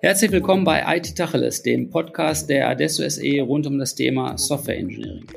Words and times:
Herzlich 0.00 0.32
willkommen 0.32 0.64
bei 0.64 0.96
IT 0.96 1.16
Tacheles, 1.16 1.62
dem 1.62 1.88
Podcast 1.88 2.50
der 2.50 2.68
Adesso 2.68 3.08
SE 3.08 3.40
rund 3.42 3.68
um 3.68 3.78
das 3.78 3.94
Thema 3.94 4.36
Software 4.36 4.78
Engineering. 4.78 5.28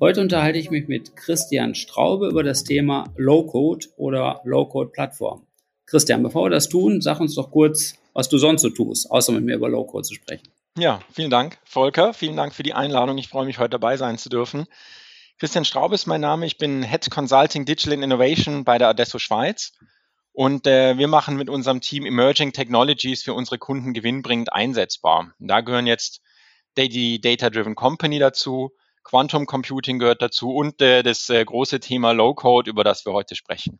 Heute 0.00 0.20
unterhalte 0.20 0.58
ich 0.58 0.70
mich 0.70 0.86
mit 0.86 1.16
Christian 1.16 1.74
Straube 1.74 2.28
über 2.28 2.42
das 2.42 2.64
Thema 2.64 3.04
Low-Code 3.16 3.86
oder 3.96 4.42
Low-Code-Plattform. 4.44 5.46
Christian, 5.86 6.22
bevor 6.22 6.44
wir 6.44 6.50
das 6.50 6.68
tun, 6.68 7.00
sag 7.00 7.20
uns 7.20 7.34
doch 7.36 7.50
kurz, 7.50 7.94
was 8.12 8.28
du 8.28 8.36
sonst 8.36 8.60
so 8.60 8.68
tust, 8.68 9.10
außer 9.10 9.32
mit 9.32 9.44
mir 9.44 9.54
über 9.54 9.70
Low-Code 9.70 10.02
zu 10.02 10.14
sprechen. 10.14 10.48
Ja, 10.76 11.00
vielen 11.10 11.30
Dank, 11.30 11.56
Volker. 11.64 12.12
Vielen 12.12 12.36
Dank 12.36 12.54
für 12.54 12.62
die 12.62 12.74
Einladung. 12.74 13.16
Ich 13.16 13.28
freue 13.28 13.46
mich, 13.46 13.58
heute 13.58 13.70
dabei 13.70 13.96
sein 13.96 14.18
zu 14.18 14.28
dürfen. 14.28 14.66
Christian 15.38 15.66
Straube 15.66 15.94
ist 15.94 16.06
mein 16.06 16.22
Name. 16.22 16.46
Ich 16.46 16.56
bin 16.56 16.82
Head 16.82 17.10
Consulting 17.10 17.66
Digital 17.66 18.02
Innovation 18.02 18.64
bei 18.64 18.78
der 18.78 18.88
Adesso 18.88 19.18
Schweiz. 19.18 19.72
Und 20.32 20.66
äh, 20.66 20.96
wir 20.96 21.08
machen 21.08 21.36
mit 21.36 21.50
unserem 21.50 21.80
Team 21.80 22.06
Emerging 22.06 22.52
Technologies 22.52 23.22
für 23.22 23.34
unsere 23.34 23.58
Kunden 23.58 23.92
gewinnbringend 23.92 24.52
einsetzbar. 24.52 25.34
da 25.38 25.60
gehören 25.60 25.86
jetzt 25.86 26.20
die 26.78 27.20
Data-Driven 27.20 27.74
Company 27.74 28.18
dazu, 28.18 28.70
Quantum 29.02 29.46
Computing 29.46 29.98
gehört 29.98 30.20
dazu 30.20 30.50
und 30.50 30.82
äh, 30.82 31.02
das 31.02 31.30
äh, 31.30 31.44
große 31.44 31.80
Thema 31.80 32.12
Low-Code, 32.12 32.68
über 32.68 32.84
das 32.84 33.06
wir 33.06 33.12
heute 33.12 33.34
sprechen. 33.34 33.78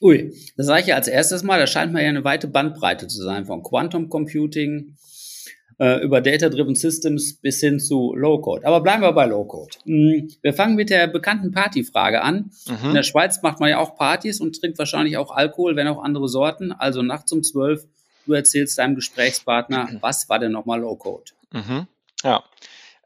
Ui, 0.00 0.32
das 0.56 0.66
sage 0.66 0.82
ich 0.82 0.86
ja 0.86 0.94
als 0.94 1.08
erstes 1.08 1.42
Mal, 1.42 1.58
das 1.58 1.70
scheint 1.70 1.92
mir 1.92 2.02
ja 2.02 2.08
eine 2.08 2.24
weite 2.24 2.48
Bandbreite 2.48 3.08
zu 3.08 3.22
sein, 3.22 3.44
von 3.44 3.62
Quantum 3.62 4.08
Computing 4.08 4.96
äh, 5.78 6.02
über 6.02 6.20
Data-Driven 6.20 6.74
Systems 6.74 7.34
bis 7.34 7.60
hin 7.60 7.80
zu 7.80 8.14
Low-Code. 8.14 8.66
Aber 8.66 8.80
bleiben 8.80 9.02
wir 9.02 9.12
bei 9.12 9.26
Low-Code. 9.26 9.78
Hm, 9.84 10.28
wir 10.42 10.52
fangen 10.52 10.74
mit 10.74 10.90
der 10.90 11.06
bekannten 11.06 11.52
Partyfrage 11.52 12.22
an. 12.22 12.50
Mhm. 12.66 12.88
In 12.88 12.94
der 12.94 13.02
Schweiz 13.04 13.42
macht 13.42 13.60
man 13.60 13.70
ja 13.70 13.78
auch 13.78 13.96
Partys 13.96 14.40
und 14.40 14.60
trinkt 14.60 14.78
wahrscheinlich 14.78 15.16
auch 15.16 15.30
Alkohol, 15.30 15.76
wenn 15.76 15.88
auch 15.88 16.02
andere 16.02 16.28
Sorten. 16.28 16.72
Also 16.72 17.02
nachts 17.02 17.32
um 17.32 17.42
zwölf, 17.42 17.86
du 18.26 18.32
erzählst 18.32 18.78
deinem 18.78 18.96
Gesprächspartner, 18.96 19.88
was 20.00 20.28
war 20.28 20.38
denn 20.38 20.52
nochmal 20.52 20.80
Low-Code? 20.80 21.32
Mhm. 21.52 21.86
Ja. 22.24 22.42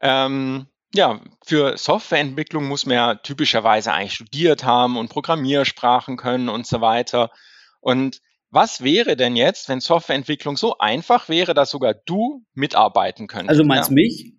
Ähm, 0.01 0.65
ja, 0.95 1.21
für 1.43 1.77
Softwareentwicklung 1.77 2.67
muss 2.67 2.85
man 2.85 2.95
ja 2.95 3.15
typischerweise 3.15 3.93
eigentlich 3.93 4.13
studiert 4.13 4.63
haben 4.63 4.97
und 4.97 5.09
Programmiersprachen 5.09 6.17
können 6.17 6.49
und 6.49 6.67
so 6.67 6.81
weiter. 6.81 7.31
Und 7.81 8.21
was 8.53 8.83
wäre 8.83 9.15
denn 9.15 9.35
jetzt, 9.35 9.67
wenn 9.67 9.79
Softwareentwicklung 9.79 10.57
so 10.57 10.77
einfach 10.77 11.27
wäre, 11.27 11.55
dass 11.55 11.71
sogar 11.71 11.95
du 11.95 12.45
mitarbeiten 12.53 13.25
könntest? 13.25 13.49
Also 13.49 13.63
meinst 13.63 13.89
ja. 13.89 13.95
mich? 13.95 14.33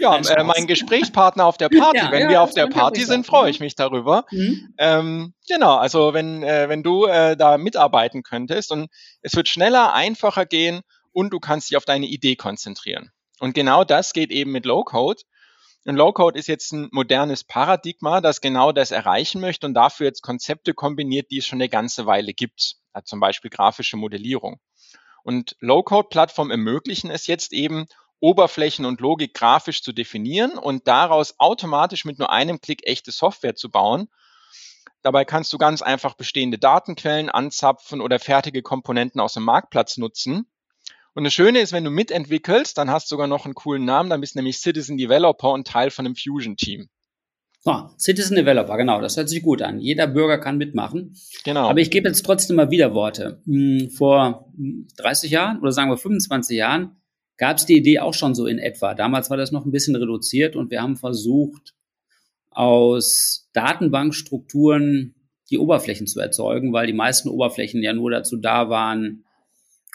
ja, 0.00 0.16
äh, 0.36 0.44
mein 0.44 0.68
Gesprächspartner 0.68 1.44
auf 1.44 1.58
der 1.58 1.68
Party. 1.68 1.98
Ja, 2.00 2.12
wenn 2.12 2.22
ja, 2.22 2.28
wir 2.28 2.42
auf 2.42 2.52
der 2.52 2.68
Party 2.68 3.04
sind, 3.04 3.26
freue 3.26 3.50
ich 3.50 3.58
mich 3.58 3.74
darüber. 3.74 4.24
Mhm. 4.30 4.74
Ähm, 4.78 5.34
genau, 5.48 5.74
also 5.74 6.14
wenn, 6.14 6.44
äh, 6.44 6.68
wenn 6.68 6.84
du 6.84 7.06
äh, 7.06 7.36
da 7.36 7.58
mitarbeiten 7.58 8.22
könntest 8.22 8.70
und 8.70 8.88
es 9.20 9.34
wird 9.34 9.48
schneller, 9.48 9.92
einfacher 9.94 10.46
gehen 10.46 10.82
und 11.12 11.32
du 11.32 11.40
kannst 11.40 11.70
dich 11.70 11.76
auf 11.76 11.84
deine 11.84 12.06
Idee 12.06 12.36
konzentrieren. 12.36 13.10
Und 13.40 13.54
genau 13.54 13.82
das 13.82 14.12
geht 14.12 14.30
eben 14.30 14.52
mit 14.52 14.64
Low-Code. 14.64 15.22
Und 15.86 15.96
Low-Code 15.96 16.38
ist 16.38 16.46
jetzt 16.46 16.72
ein 16.72 16.88
modernes 16.92 17.42
Paradigma, 17.42 18.20
das 18.20 18.40
genau 18.40 18.70
das 18.70 18.92
erreichen 18.92 19.40
möchte 19.40 19.66
und 19.66 19.74
dafür 19.74 20.06
jetzt 20.06 20.22
Konzepte 20.22 20.72
kombiniert, 20.72 21.32
die 21.32 21.38
es 21.38 21.46
schon 21.46 21.56
eine 21.56 21.68
ganze 21.68 22.06
Weile 22.06 22.32
gibt, 22.32 22.76
zum 23.04 23.20
Beispiel 23.20 23.50
grafische 23.50 23.96
Modellierung. 23.96 24.60
Und 25.22 25.56
Low-Code-Plattformen 25.60 26.50
ermöglichen 26.50 27.10
es 27.10 27.26
jetzt 27.26 27.52
eben, 27.52 27.86
Oberflächen 28.20 28.84
und 28.84 29.00
Logik 29.00 29.32
grafisch 29.32 29.82
zu 29.82 29.92
definieren 29.92 30.58
und 30.58 30.86
daraus 30.86 31.34
automatisch 31.38 32.04
mit 32.04 32.18
nur 32.18 32.30
einem 32.30 32.60
Klick 32.60 32.86
echte 32.86 33.12
Software 33.12 33.54
zu 33.54 33.70
bauen. 33.70 34.08
Dabei 35.02 35.24
kannst 35.24 35.52
du 35.52 35.58
ganz 35.58 35.80
einfach 35.80 36.14
bestehende 36.14 36.58
Datenquellen 36.58 37.30
anzapfen 37.30 38.02
oder 38.02 38.18
fertige 38.18 38.60
Komponenten 38.60 39.20
aus 39.20 39.34
dem 39.34 39.44
Marktplatz 39.44 39.96
nutzen 39.96 40.46
und 41.12 41.24
das 41.24 41.34
Schöne 41.34 41.60
ist, 41.60 41.72
wenn 41.72 41.84
du 41.84 41.90
mitentwickelst, 41.90 42.78
dann 42.78 42.90
hast 42.90 43.06
du 43.06 43.14
sogar 43.14 43.26
noch 43.26 43.44
einen 43.44 43.54
coolen 43.54 43.84
Namen, 43.84 44.10
dann 44.10 44.20
bist 44.20 44.34
du 44.34 44.38
nämlich 44.38 44.60
Citizen 44.60 44.96
Developer 44.96 45.50
und 45.50 45.66
Teil 45.66 45.90
von 45.90 46.06
einem 46.06 46.14
Fusion-Team. 46.14 46.88
Ah, 47.66 47.90
Citizen 47.98 48.36
Developer, 48.36 48.76
genau, 48.78 49.02
das 49.02 49.16
hört 49.16 49.28
sich 49.28 49.42
gut 49.42 49.60
an. 49.60 49.80
Jeder 49.80 50.06
Bürger 50.06 50.38
kann 50.38 50.56
mitmachen. 50.56 51.14
Genau. 51.44 51.68
Aber 51.68 51.80
ich 51.80 51.90
gebe 51.90 52.08
jetzt 52.08 52.22
trotzdem 52.22 52.56
mal 52.56 52.70
wieder 52.70 52.94
Worte. 52.94 53.42
Hm, 53.44 53.90
vor 53.90 54.50
30 54.96 55.30
Jahren 55.30 55.60
oder 55.60 55.72
sagen 55.72 55.90
wir 55.90 55.98
25 55.98 56.56
Jahren 56.56 56.96
gab 57.36 57.56
es 57.56 57.66
die 57.66 57.76
Idee 57.76 58.00
auch 58.00 58.14
schon 58.14 58.34
so 58.34 58.46
in 58.46 58.58
etwa. 58.58 58.94
Damals 58.94 59.30
war 59.30 59.36
das 59.36 59.50
noch 59.50 59.64
ein 59.64 59.72
bisschen 59.72 59.96
reduziert 59.96 60.56
und 60.56 60.70
wir 60.70 60.82
haben 60.82 60.96
versucht, 60.96 61.74
aus 62.50 63.48
Datenbankstrukturen 63.52 65.14
die 65.50 65.58
Oberflächen 65.58 66.06
zu 66.06 66.20
erzeugen, 66.20 66.72
weil 66.72 66.86
die 66.86 66.92
meisten 66.92 67.28
Oberflächen 67.28 67.82
ja 67.82 67.92
nur 67.92 68.10
dazu 68.10 68.36
da 68.36 68.68
waren, 68.68 69.24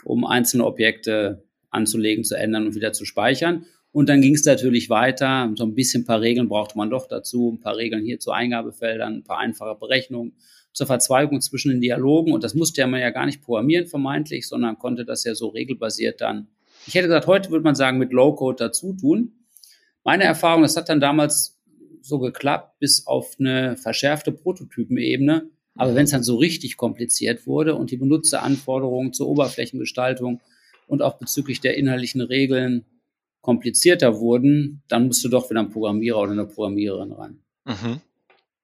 um 0.03 0.25
einzelne 0.25 0.65
Objekte 0.65 1.43
anzulegen, 1.69 2.23
zu 2.23 2.35
ändern 2.35 2.65
und 2.65 2.75
wieder 2.75 2.93
zu 2.93 3.05
speichern. 3.05 3.65
Und 3.95 4.09
dann 4.09 4.19
ging 4.19 4.35
es 4.35 4.43
natürlich 4.43 4.89
weiter. 4.89 5.49
So 5.55 5.63
ein 5.63 5.73
bisschen 5.73 6.01
ein 6.01 6.05
paar 6.05 6.19
Regeln 6.19 6.49
brauchte 6.49 6.77
man 6.77 6.89
doch 6.89 7.07
dazu. 7.07 7.53
Ein 7.53 7.61
paar 7.61 7.77
Regeln 7.77 8.03
hier 8.03 8.19
zu 8.19 8.31
Eingabefeldern, 8.31 9.13
ein 9.13 9.23
paar 9.23 9.37
einfache 9.37 9.73
Berechnungen 9.79 10.33
zur 10.73 10.85
Verzweigung 10.85 11.39
zwischen 11.39 11.71
den 11.71 11.79
Dialogen. 11.79 12.33
Und 12.33 12.43
das 12.43 12.55
musste 12.55 12.85
man 12.87 12.99
ja 12.99 13.11
gar 13.11 13.25
nicht 13.25 13.41
programmieren, 13.41 13.87
vermeintlich, 13.87 14.49
sondern 14.49 14.77
konnte 14.77 15.05
das 15.05 15.23
ja 15.23 15.33
so 15.33 15.47
regelbasiert 15.47 16.19
dann. 16.19 16.49
Ich 16.85 16.95
hätte 16.95 17.07
gesagt, 17.07 17.27
heute 17.27 17.51
würde 17.51 17.63
man 17.63 17.75
sagen, 17.75 17.97
mit 17.97 18.11
Low-Code 18.11 18.57
dazu 18.65 18.91
tun. 18.99 19.31
Meine 20.03 20.25
Erfahrung, 20.25 20.63
das 20.63 20.75
hat 20.75 20.89
dann 20.89 20.99
damals 20.99 21.57
so 22.01 22.19
geklappt, 22.19 22.79
bis 22.79 23.07
auf 23.07 23.37
eine 23.39 23.77
verschärfte 23.77 24.33
Prototypenebene. 24.33 25.49
Aber 25.75 25.95
wenn 25.95 26.03
es 26.03 26.11
dann 26.11 26.23
so 26.23 26.35
richtig 26.35 26.75
kompliziert 26.75 27.47
wurde 27.47 27.75
und 27.75 27.91
die 27.91 27.97
Benutzeranforderungen 27.97 29.13
zur 29.13 29.29
Oberflächengestaltung 29.29 30.41
und 30.85 31.01
auch 31.01 31.17
bezüglich 31.17 31.61
der 31.61 31.77
inhaltlichen 31.77 32.19
Regeln 32.19 32.83
komplizierter 33.45 34.19
wurden, 34.19 34.81
dann 34.87 35.05
musst 35.05 35.23
du 35.23 35.29
doch 35.29 35.49
wieder 35.51 35.59
ein 35.59 35.69
Programmierer 35.69 36.19
oder 36.19 36.31
eine 36.31 36.47
Programmiererin 36.47 37.11
ran. 37.11 37.43
Mhm. 37.65 38.01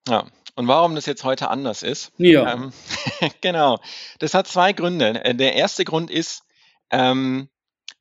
Ja, 0.08 0.26
und 0.56 0.68
warum 0.68 0.96
das 0.96 1.06
jetzt 1.06 1.24
heute 1.24 1.50
anders 1.50 1.84
ist? 1.84 2.12
Ja. 2.18 2.54
Ähm, 2.54 2.74
genau. 3.42 3.80
Das 4.18 4.34
hat 4.34 4.48
zwei 4.48 4.74
Gründe. 4.74 5.24
Äh, 5.24 5.36
der 5.36 5.54
erste 5.54 5.86
Grund 5.86 6.10
ist, 6.10 6.44
ähm, 6.90 7.48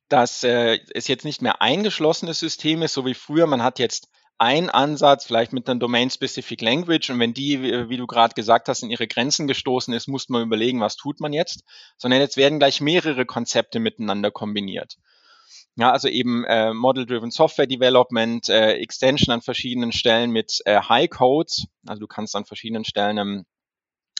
dass 0.09 0.43
äh, 0.43 0.79
es 0.95 1.07
jetzt 1.07 1.23
nicht 1.23 1.43
mehr 1.43 1.61
eingeschlossenes 1.61 2.39
System 2.39 2.81
ist, 2.81 2.93
so 2.93 3.05
wie 3.05 3.13
früher. 3.13 3.45
Man 3.45 3.61
hat 3.61 3.77
jetzt 3.77 4.09
ein 4.39 4.71
Ansatz, 4.71 5.25
vielleicht 5.25 5.53
mit 5.53 5.69
einer 5.69 5.79
Domain-Specific 5.79 6.61
Language. 6.61 7.11
Und 7.11 7.19
wenn 7.19 7.35
die, 7.35 7.61
wie 7.61 7.97
du 7.97 8.07
gerade 8.07 8.33
gesagt 8.33 8.69
hast, 8.69 8.81
in 8.81 8.89
ihre 8.89 9.07
Grenzen 9.07 9.47
gestoßen 9.47 9.93
ist, 9.93 10.07
muss 10.07 10.29
man 10.29 10.41
überlegen, 10.41 10.81
was 10.81 10.95
tut 10.95 11.19
man 11.19 11.31
jetzt. 11.31 11.63
Sondern 11.99 12.21
jetzt 12.21 12.37
werden 12.37 12.57
gleich 12.57 12.81
mehrere 12.81 13.27
Konzepte 13.27 13.79
miteinander 13.79 14.31
kombiniert. 14.31 14.97
Ja, 15.75 15.91
also 15.91 16.07
eben 16.07 16.43
äh, 16.45 16.73
Model-Driven 16.73 17.31
Software 17.31 17.67
Development, 17.67 18.47
äh, 18.49 18.73
Extension 18.73 19.33
an 19.33 19.41
verschiedenen 19.41 19.91
Stellen 19.91 20.31
mit 20.31 20.61
äh, 20.65 20.81
High 20.81 21.09
Codes. 21.09 21.67
Also 21.87 22.01
du 22.01 22.07
kannst 22.07 22.35
an 22.35 22.45
verschiedenen 22.45 22.83
Stellen 22.83 23.17
ähm, 23.17 23.45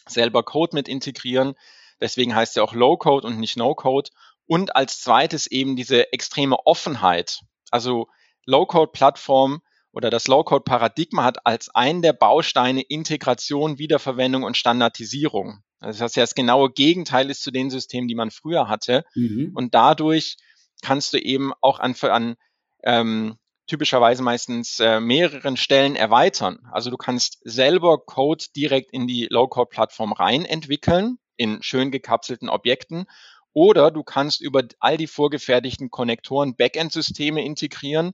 selber 0.07 0.43
Code 0.43 0.75
mit 0.75 0.87
integrieren. 0.87 1.53
Deswegen 1.99 2.33
heißt 2.33 2.51
es 2.51 2.55
ja 2.55 2.63
auch 2.63 2.73
Low 2.73 2.97
Code 2.97 3.27
und 3.27 3.39
nicht 3.39 3.57
No 3.57 3.75
Code. 3.75 4.09
Und 4.47 4.75
als 4.75 5.01
zweites 5.01 5.47
eben 5.47 5.75
diese 5.75 6.11
extreme 6.13 6.57
Offenheit. 6.65 7.41
Also 7.69 8.07
Low 8.45 8.65
Code 8.65 8.91
Plattform 8.93 9.61
oder 9.91 10.09
das 10.09 10.27
Low-Code-Paradigma 10.27 11.23
hat 11.23 11.45
als 11.45 11.69
einen 11.75 12.01
der 12.01 12.13
Bausteine 12.13 12.81
Integration, 12.81 13.77
Wiederverwendung 13.77 14.43
und 14.43 14.57
Standardisierung. 14.57 15.63
Also 15.79 15.97
das 15.97 16.01
heißt 16.01 16.15
ja, 16.15 16.23
das 16.23 16.35
genaue 16.35 16.71
Gegenteil 16.71 17.29
ist 17.29 17.41
zu 17.41 17.51
den 17.51 17.69
Systemen, 17.69 18.07
die 18.07 18.15
man 18.15 18.31
früher 18.31 18.69
hatte. 18.69 19.03
Mhm. 19.15 19.51
Und 19.53 19.73
dadurch 19.73 20.37
kannst 20.81 21.13
du 21.13 21.17
eben 21.17 21.53
auch 21.61 21.79
an, 21.79 21.95
an 22.01 22.35
ähm, 22.83 23.37
typischerweise 23.67 24.23
meistens 24.23 24.79
äh, 24.79 24.99
mehreren 24.99 25.57
Stellen 25.57 25.95
erweitern. 25.95 26.59
Also 26.71 26.89
du 26.89 26.97
kannst 26.97 27.39
selber 27.43 27.99
Code 27.99 28.45
direkt 28.55 28.91
in 28.91 29.07
die 29.07 29.27
Low-Code-Plattform 29.29 30.13
rein 30.13 30.45
entwickeln, 30.45 31.17
in 31.37 31.61
schön 31.63 31.91
gekapselten 31.91 32.49
Objekten. 32.49 33.05
Oder 33.53 33.91
du 33.91 34.03
kannst 34.03 34.41
über 34.41 34.63
all 34.79 34.97
die 34.97 35.07
vorgefertigten 35.07 35.89
Konnektoren 35.89 36.55
Backend-Systeme 36.55 37.43
integrieren 37.43 38.13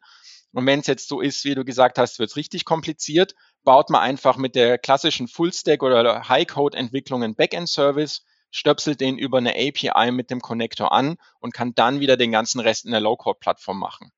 und 0.57 0.65
wenn 0.65 0.79
es 0.79 0.87
jetzt 0.87 1.07
so 1.07 1.21
ist, 1.21 1.45
wie 1.45 1.55
du 1.55 1.65
gesagt 1.65 1.97
hast, 1.97 2.19
wird 2.19 2.31
es 2.31 2.35
richtig 2.35 2.65
kompliziert, 2.65 3.35
baut 3.63 3.89
man 3.89 4.01
einfach 4.01 4.37
mit 4.37 4.55
der 4.55 4.77
klassischen 4.77 5.27
Full-Stack 5.27 5.83
oder 5.83 6.29
High-Code-Entwicklung 6.29 7.23
einen 7.23 7.35
Backend-Service, 7.35 8.23
stöpselt 8.51 9.01
den 9.01 9.17
über 9.17 9.38
eine 9.38 9.53
API 9.55 10.11
mit 10.11 10.29
dem 10.31 10.41
Connector 10.41 10.91
an 10.91 11.17
und 11.39 11.53
kann 11.53 11.73
dann 11.75 11.99
wieder 11.99 12.17
den 12.17 12.31
ganzen 12.31 12.59
Rest 12.59 12.85
in 12.85 12.91
der 12.91 13.01
Low-Code-Plattform 13.01 13.79
machen. 13.79 14.11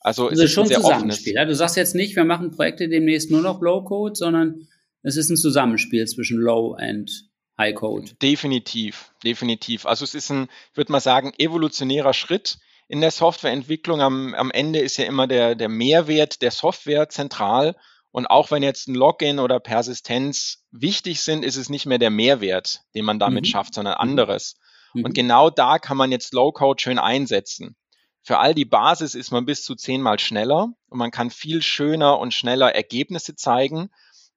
Also, 0.00 0.28
also 0.28 0.42
es 0.42 0.46
ist 0.46 0.52
schon 0.52 0.64
ein 0.64 0.80
Zusammenspiel. 0.80 1.34
Ja, 1.34 1.44
du 1.44 1.54
sagst 1.54 1.76
jetzt 1.76 1.94
nicht, 1.94 2.16
wir 2.16 2.24
machen 2.24 2.50
Projekte 2.50 2.88
demnächst 2.88 3.30
nur 3.30 3.42
noch 3.42 3.60
Low-Code, 3.60 4.14
sondern 4.16 4.68
es 5.02 5.16
ist 5.16 5.30
ein 5.30 5.36
Zusammenspiel 5.36 6.06
zwischen 6.06 6.38
Low 6.38 6.76
und 6.78 7.30
High 7.58 7.74
Code. 7.74 8.10
Definitiv, 8.22 9.12
definitiv. 9.22 9.86
Also 9.86 10.04
es 10.04 10.14
ist 10.14 10.30
ein, 10.30 10.48
würde 10.74 10.92
man 10.92 11.00
sagen, 11.00 11.32
evolutionärer 11.36 12.14
Schritt 12.14 12.58
in 12.88 13.00
der 13.00 13.10
Softwareentwicklung 13.10 14.00
am, 14.00 14.34
am 14.34 14.50
Ende 14.50 14.80
ist 14.80 14.96
ja 14.96 15.04
immer 15.04 15.26
der, 15.26 15.54
der 15.54 15.68
Mehrwert 15.68 16.42
der 16.42 16.50
Software 16.50 17.08
zentral 17.08 17.76
Und 18.12 18.26
auch 18.26 18.50
wenn 18.50 18.62
jetzt 18.62 18.88
ein 18.88 18.94
Login 18.94 19.38
oder 19.38 19.60
Persistenz 19.60 20.64
wichtig 20.70 21.22
sind, 21.22 21.44
ist 21.44 21.56
es 21.56 21.68
nicht 21.68 21.86
mehr 21.86 21.98
der 21.98 22.10
Mehrwert, 22.10 22.80
den 22.94 23.04
man 23.04 23.18
damit 23.18 23.44
mhm. 23.44 23.48
schafft, 23.48 23.74
sondern 23.74 23.94
mhm. 23.94 24.00
anderes. 24.00 24.56
Mhm. 24.94 25.04
Und 25.04 25.14
genau 25.14 25.50
da 25.50 25.78
kann 25.78 25.96
man 25.96 26.10
jetzt 26.10 26.32
Low-Code 26.32 26.80
schön 26.82 26.98
einsetzen. 26.98 27.76
Für 28.22 28.38
all 28.38 28.54
die 28.54 28.64
Basis 28.64 29.14
ist 29.14 29.30
man 29.30 29.46
bis 29.46 29.62
zu 29.64 29.74
zehnmal 29.74 30.18
schneller 30.18 30.72
und 30.88 30.98
man 30.98 31.10
kann 31.10 31.30
viel 31.30 31.62
schöner 31.62 32.18
und 32.18 32.34
schneller 32.34 32.74
Ergebnisse 32.74 33.34
zeigen. 33.34 33.90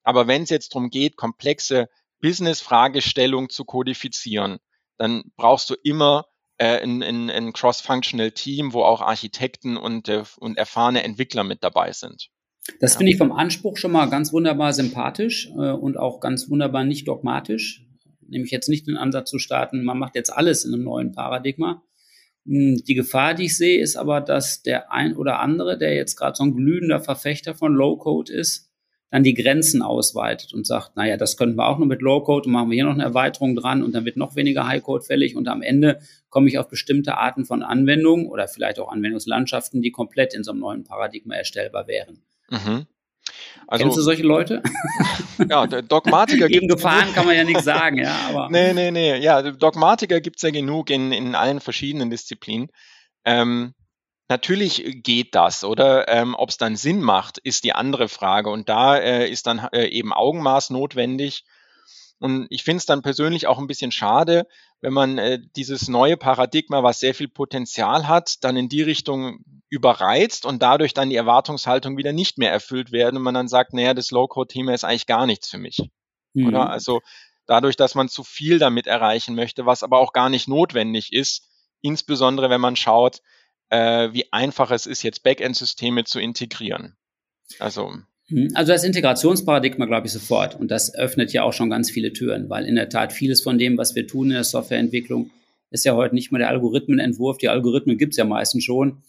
Aber 0.03 0.27
wenn 0.27 0.43
es 0.43 0.49
jetzt 0.49 0.73
darum 0.73 0.89
geht, 0.89 1.17
komplexe 1.17 1.89
Business-Fragestellungen 2.21 3.49
zu 3.49 3.65
kodifizieren, 3.65 4.59
dann 4.97 5.23
brauchst 5.35 5.69
du 5.69 5.75
immer 5.83 6.27
äh, 6.57 6.81
ein, 6.81 7.03
ein, 7.03 7.29
ein 7.29 7.51
cross-functional 7.51 8.31
Team, 8.31 8.73
wo 8.73 8.83
auch 8.83 9.01
Architekten 9.01 9.75
und, 9.75 10.07
äh, 10.07 10.23
und 10.37 10.57
erfahrene 10.57 11.03
Entwickler 11.03 11.43
mit 11.43 11.63
dabei 11.63 11.91
sind. 11.91 12.29
Das 12.79 12.93
ja. 12.93 12.97
finde 12.97 13.11
ich 13.11 13.17
vom 13.17 13.31
Anspruch 13.31 13.77
schon 13.77 13.91
mal 13.91 14.09
ganz 14.09 14.31
wunderbar 14.31 14.73
sympathisch 14.73 15.49
äh, 15.55 15.71
und 15.71 15.97
auch 15.97 16.19
ganz 16.19 16.49
wunderbar 16.49 16.83
nicht 16.83 17.07
dogmatisch. 17.07 17.85
Nämlich 18.27 18.51
jetzt 18.51 18.69
nicht 18.69 18.87
den 18.87 18.97
Ansatz 18.97 19.29
zu 19.29 19.37
starten, 19.37 19.83
man 19.83 19.99
macht 19.99 20.15
jetzt 20.15 20.29
alles 20.29 20.65
in 20.65 20.73
einem 20.73 20.83
neuen 20.83 21.11
Paradigma. 21.11 21.83
Hm, 22.45 22.81
die 22.87 22.95
Gefahr, 22.95 23.33
die 23.33 23.45
ich 23.45 23.57
sehe, 23.57 23.79
ist 23.81 23.95
aber, 23.95 24.21
dass 24.21 24.63
der 24.63 24.91
ein 24.91 25.15
oder 25.15 25.39
andere, 25.39 25.77
der 25.77 25.93
jetzt 25.95 26.15
gerade 26.15 26.35
so 26.35 26.43
ein 26.43 26.55
glühender 26.55 26.99
Verfechter 27.01 27.53
von 27.53 27.73
Low-Code 27.73 28.31
ist, 28.31 28.69
dann 29.11 29.23
die 29.23 29.35
Grenzen 29.35 29.83
ausweitet 29.83 30.53
und 30.53 30.65
sagt, 30.65 30.95
naja, 30.95 31.17
das 31.17 31.37
könnten 31.37 31.55
wir 31.55 31.67
auch 31.67 31.77
nur 31.77 31.87
mit 31.87 32.01
Low-Code 32.01 32.47
und 32.47 32.51
machen 32.51 32.71
wir 32.71 32.75
hier 32.75 32.85
noch 32.85 32.93
eine 32.93 33.03
Erweiterung 33.03 33.55
dran 33.55 33.83
und 33.83 33.93
dann 33.93 34.05
wird 34.05 34.17
noch 34.17 34.35
weniger 34.35 34.65
High-Code 34.65 35.05
fällig 35.05 35.35
und 35.35 35.47
am 35.47 35.61
Ende 35.61 35.99
komme 36.29 36.47
ich 36.47 36.57
auf 36.57 36.67
bestimmte 36.67 37.15
Arten 37.17 37.45
von 37.45 37.61
Anwendungen 37.61 38.27
oder 38.27 38.47
vielleicht 38.47 38.79
auch 38.79 38.91
Anwendungslandschaften, 38.91 39.83
die 39.83 39.91
komplett 39.91 40.33
in 40.33 40.43
so 40.43 40.51
einem 40.51 40.61
neuen 40.61 40.83
Paradigma 40.83 41.35
erstellbar 41.35 41.87
wären. 41.87 42.23
Mhm. 42.49 42.87
Also, 43.67 43.83
Kennst 43.83 43.97
du 43.97 44.01
solche 44.01 44.23
Leute? 44.23 44.61
Ja, 45.49 45.65
Dogmatiker 45.65 46.47
Gegen 46.47 46.67
Gefahren 46.67 47.11
kann 47.13 47.25
man 47.25 47.35
ja 47.35 47.43
nichts 47.43 47.63
sagen, 47.63 47.97
ja. 47.97 48.15
Aber. 48.29 48.49
Nee, 48.49 48.73
nee, 48.73 48.91
nee. 48.91 49.17
Ja, 49.17 49.41
Dogmatiker 49.41 50.21
gibt 50.21 50.37
es 50.37 50.43
ja 50.43 50.51
genug 50.51 50.91
in, 50.91 51.11
in 51.11 51.33
allen 51.33 51.59
verschiedenen 51.59 52.11
Disziplinen. 52.11 52.69
Ähm, 53.25 53.73
Natürlich 54.29 55.03
geht 55.03 55.35
das, 55.35 55.63
oder? 55.63 56.07
Ähm, 56.07 56.33
Ob 56.33 56.49
es 56.49 56.57
dann 56.57 56.75
Sinn 56.75 57.01
macht, 57.01 57.37
ist 57.37 57.63
die 57.63 57.73
andere 57.73 58.07
Frage. 58.07 58.49
Und 58.49 58.69
da 58.69 58.97
äh, 58.97 59.29
ist 59.29 59.47
dann 59.47 59.59
äh, 59.73 59.87
eben 59.87 60.13
Augenmaß 60.13 60.69
notwendig. 60.69 61.43
Und 62.19 62.47
ich 62.49 62.63
finde 62.63 62.77
es 62.77 62.85
dann 62.85 63.01
persönlich 63.01 63.47
auch 63.47 63.59
ein 63.59 63.67
bisschen 63.67 63.91
schade, 63.91 64.47
wenn 64.81 64.93
man 64.93 65.17
äh, 65.17 65.39
dieses 65.55 65.89
neue 65.89 66.15
Paradigma, 66.15 66.81
was 66.81 66.99
sehr 66.99 67.13
viel 67.13 67.27
Potenzial 67.27 68.07
hat, 68.07 68.43
dann 68.43 68.55
in 68.55 68.69
die 68.69 68.81
Richtung 68.81 69.43
überreizt 69.73 70.45
und 70.45 70.61
dadurch 70.61 70.93
dann 70.93 71.09
die 71.09 71.15
Erwartungshaltung 71.15 71.97
wieder 71.97 72.13
nicht 72.13 72.37
mehr 72.37 72.51
erfüllt 72.51 72.91
werden 72.91 73.17
und 73.17 73.23
man 73.23 73.33
dann 73.33 73.47
sagt, 73.47 73.73
naja, 73.73 73.95
das 73.95 74.11
Low-Code-Thema 74.11 74.71
ist 74.71 74.83
eigentlich 74.83 75.07
gar 75.07 75.25
nichts 75.25 75.49
für 75.49 75.57
mich. 75.57 75.79
Mhm. 76.33 76.47
Oder? 76.47 76.69
Also 76.69 77.01
dadurch, 77.47 77.75
dass 77.75 77.95
man 77.95 78.07
zu 78.07 78.23
viel 78.23 78.59
damit 78.59 78.85
erreichen 78.85 79.33
möchte, 79.33 79.65
was 79.65 79.81
aber 79.81 79.97
auch 79.97 80.13
gar 80.13 80.29
nicht 80.29 80.47
notwendig 80.47 81.11
ist, 81.11 81.49
insbesondere 81.81 82.51
wenn 82.51 82.61
man 82.61 82.75
schaut, 82.75 83.21
äh, 83.69 84.13
wie 84.13 84.31
einfach 84.31 84.69
es 84.69 84.85
ist, 84.85 85.01
jetzt 85.01 85.23
Backend-Systeme 85.23 86.03
zu 86.03 86.19
integrieren. 86.19 86.95
Also. 87.57 87.95
Hm, 88.27 88.49
also 88.53 88.73
das 88.73 88.83
Integrationsparadigma 88.83 89.85
glaube 89.85 90.05
ich 90.05 90.13
sofort. 90.13 90.53
Und 90.53 90.69
das 90.69 90.93
öffnet 90.93 91.33
ja 91.33 91.41
auch 91.41 91.53
schon 91.53 91.71
ganz 91.71 91.89
viele 91.89 92.13
Türen, 92.13 92.47
weil 92.47 92.65
in 92.65 92.75
der 92.75 92.89
Tat 92.89 93.11
vieles 93.11 93.41
von 93.41 93.57
dem, 93.57 93.79
was 93.79 93.95
wir 93.95 94.05
tun 94.05 94.27
in 94.27 94.33
der 94.33 94.43
Softwareentwicklung, 94.43 95.31
ist 95.71 95.83
ja 95.83 95.95
heute 95.95 96.13
nicht 96.13 96.31
mehr 96.31 96.37
der 96.37 96.49
Algorithmenentwurf. 96.49 97.39
Die 97.39 97.49
Algorithmen 97.49 97.97
gibt 97.97 98.13
es 98.13 98.17
ja 98.17 98.25
meistens 98.25 98.63
schon, 98.63 99.01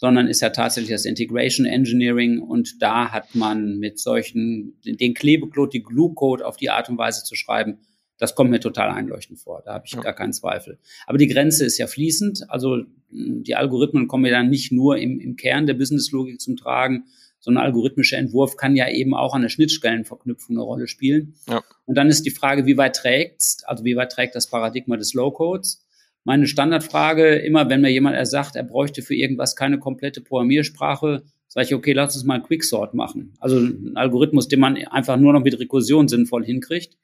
sondern 0.00 0.28
ist 0.28 0.40
ja 0.40 0.48
tatsächlich 0.48 0.92
das 0.92 1.04
Integration 1.04 1.66
Engineering. 1.66 2.40
Und 2.40 2.80
da 2.80 3.10
hat 3.10 3.34
man 3.34 3.76
mit 3.76 3.98
solchen, 3.98 4.80
den 4.82 5.12
Klebecode, 5.12 5.74
die 5.74 5.82
Glue-Code 5.82 6.46
auf 6.46 6.56
die 6.56 6.70
Art 6.70 6.88
und 6.88 6.96
Weise 6.96 7.22
zu 7.22 7.34
schreiben, 7.34 7.80
das 8.16 8.34
kommt 8.34 8.50
mir 8.50 8.60
total 8.60 8.90
einleuchtend 8.90 9.40
vor. 9.40 9.60
Da 9.62 9.74
habe 9.74 9.84
ich 9.84 9.92
ja. 9.92 10.00
gar 10.00 10.14
keinen 10.14 10.32
Zweifel. 10.32 10.78
Aber 11.06 11.18
die 11.18 11.26
Grenze 11.26 11.66
ist 11.66 11.76
ja 11.76 11.86
fließend. 11.86 12.48
Also 12.48 12.78
die 13.10 13.54
Algorithmen 13.54 14.08
kommen 14.08 14.24
ja 14.24 14.32
dann 14.32 14.48
nicht 14.48 14.72
nur 14.72 14.96
im, 14.96 15.20
im 15.20 15.36
Kern 15.36 15.66
der 15.66 15.74
Businesslogik 15.74 16.40
zum 16.40 16.56
Tragen, 16.56 17.04
so 17.42 17.50
ein 17.50 17.56
algorithmischer 17.58 18.18
Entwurf 18.18 18.56
kann 18.56 18.76
ja 18.76 18.88
eben 18.88 19.14
auch 19.14 19.34
an 19.34 19.42
der 19.42 19.48
Schnittstellenverknüpfung 19.48 20.56
eine 20.56 20.62
Rolle 20.62 20.86
spielen. 20.86 21.34
Ja. 21.48 21.62
Und 21.86 21.96
dann 21.96 22.08
ist 22.08 22.24
die 22.24 22.30
Frage, 22.30 22.66
wie 22.66 22.76
weit 22.76 22.96
trägt's, 22.96 23.64
also 23.64 23.84
wie 23.84 23.96
weit 23.96 24.12
trägt 24.12 24.34
das 24.34 24.46
Paradigma 24.46 24.96
des 24.96 25.14
Low-Codes? 25.14 25.86
Meine 26.24 26.46
Standardfrage, 26.46 27.36
immer 27.36 27.68
wenn 27.70 27.80
mir 27.80 27.90
jemand 27.90 28.26
sagt, 28.28 28.56
er 28.56 28.62
bräuchte 28.62 29.02
für 29.02 29.14
irgendwas 29.14 29.56
keine 29.56 29.78
komplette 29.78 30.20
Programmiersprache, 30.20 31.22
sage 31.48 31.66
ich, 31.66 31.74
okay, 31.74 31.92
lass 31.92 32.14
uns 32.14 32.24
mal 32.24 32.42
Quicksort 32.42 32.94
machen. 32.94 33.34
Also 33.40 33.58
ein 33.58 33.96
Algorithmus, 33.96 34.48
den 34.48 34.60
man 34.60 34.76
einfach 34.76 35.16
nur 35.16 35.32
noch 35.32 35.42
mit 35.42 35.58
Rekursion 35.58 36.08
sinnvoll 36.08 36.44
hinkriegt. 36.44 36.96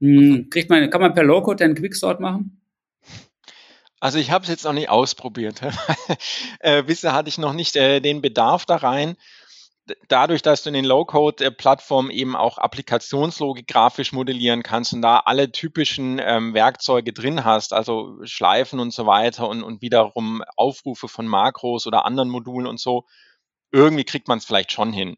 Hm, 0.00 0.48
kriegt 0.50 0.70
man, 0.70 0.88
kann 0.88 1.00
man 1.00 1.14
per 1.14 1.24
Low-Code 1.24 1.64
einen 1.64 1.74
Quicksort 1.74 2.20
machen? 2.20 2.60
Also 4.00 4.18
ich 4.18 4.30
habe 4.30 4.44
es 4.44 4.48
jetzt 4.48 4.64
noch 4.64 4.72
nicht 4.72 4.88
ausprobiert. 4.88 5.60
äh, 6.60 6.82
bisher 6.82 7.12
hatte 7.12 7.28
ich 7.28 7.36
noch 7.36 7.52
nicht 7.52 7.76
äh, 7.76 8.00
den 8.00 8.22
Bedarf 8.22 8.64
da 8.64 8.76
rein. 8.76 9.16
Dadurch, 10.08 10.42
dass 10.42 10.62
du 10.62 10.70
in 10.70 10.74
den 10.74 10.84
Low-Code-Plattformen 10.84 12.10
eben 12.10 12.36
auch 12.36 12.58
Applikationslogik 12.58 13.66
grafisch 13.66 14.12
modellieren 14.12 14.62
kannst 14.62 14.92
und 14.92 15.02
da 15.02 15.18
alle 15.18 15.52
typischen 15.52 16.20
ähm, 16.22 16.54
Werkzeuge 16.54 17.12
drin 17.12 17.44
hast, 17.44 17.72
also 17.72 18.18
Schleifen 18.24 18.80
und 18.80 18.92
so 18.92 19.06
weiter 19.06 19.48
und, 19.48 19.62
und 19.62 19.82
wiederum 19.82 20.42
Aufrufe 20.56 21.08
von 21.08 21.26
Makros 21.26 21.86
oder 21.86 22.04
anderen 22.04 22.28
Modulen 22.28 22.66
und 22.66 22.80
so, 22.80 23.06
irgendwie 23.72 24.04
kriegt 24.04 24.28
man 24.28 24.38
es 24.38 24.44
vielleicht 24.44 24.72
schon 24.72 24.92
hin. 24.92 25.16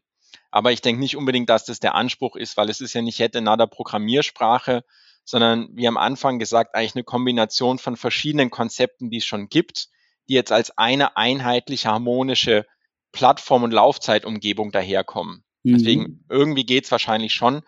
Aber 0.51 0.71
ich 0.71 0.81
denke 0.81 0.99
nicht 0.99 1.17
unbedingt, 1.17 1.49
dass 1.49 1.65
das 1.65 1.79
der 1.79 1.95
Anspruch 1.95 2.35
ist, 2.35 2.57
weil 2.57 2.69
es 2.69 2.79
ist 2.79 2.93
ja 2.93 3.01
nicht 3.01 3.19
yet 3.19 3.35
another 3.35 3.67
Programmiersprache, 3.67 4.83
sondern 5.25 5.69
wie 5.73 5.87
am 5.87 5.97
Anfang 5.97 6.37
gesagt, 6.37 6.75
eigentlich 6.75 6.95
eine 6.95 7.03
Kombination 7.03 7.79
von 7.79 7.97
verschiedenen 7.97 8.49
Konzepten, 8.49 9.09
die 9.09 9.17
es 9.17 9.25
schon 9.25 9.49
gibt, 9.49 9.87
die 10.29 10.33
jetzt 10.33 10.51
als 10.51 10.77
eine 10.77 11.17
einheitliche, 11.17 11.89
harmonische 11.89 12.65
Plattform- 13.13 13.63
und 13.63 13.71
Laufzeitumgebung 13.71 14.73
daherkommen. 14.73 15.43
Mhm. 15.63 15.73
Deswegen 15.73 16.25
irgendwie 16.29 16.65
geht 16.65 16.83
es 16.83 16.91
wahrscheinlich 16.91 17.33
schon, 17.33 17.61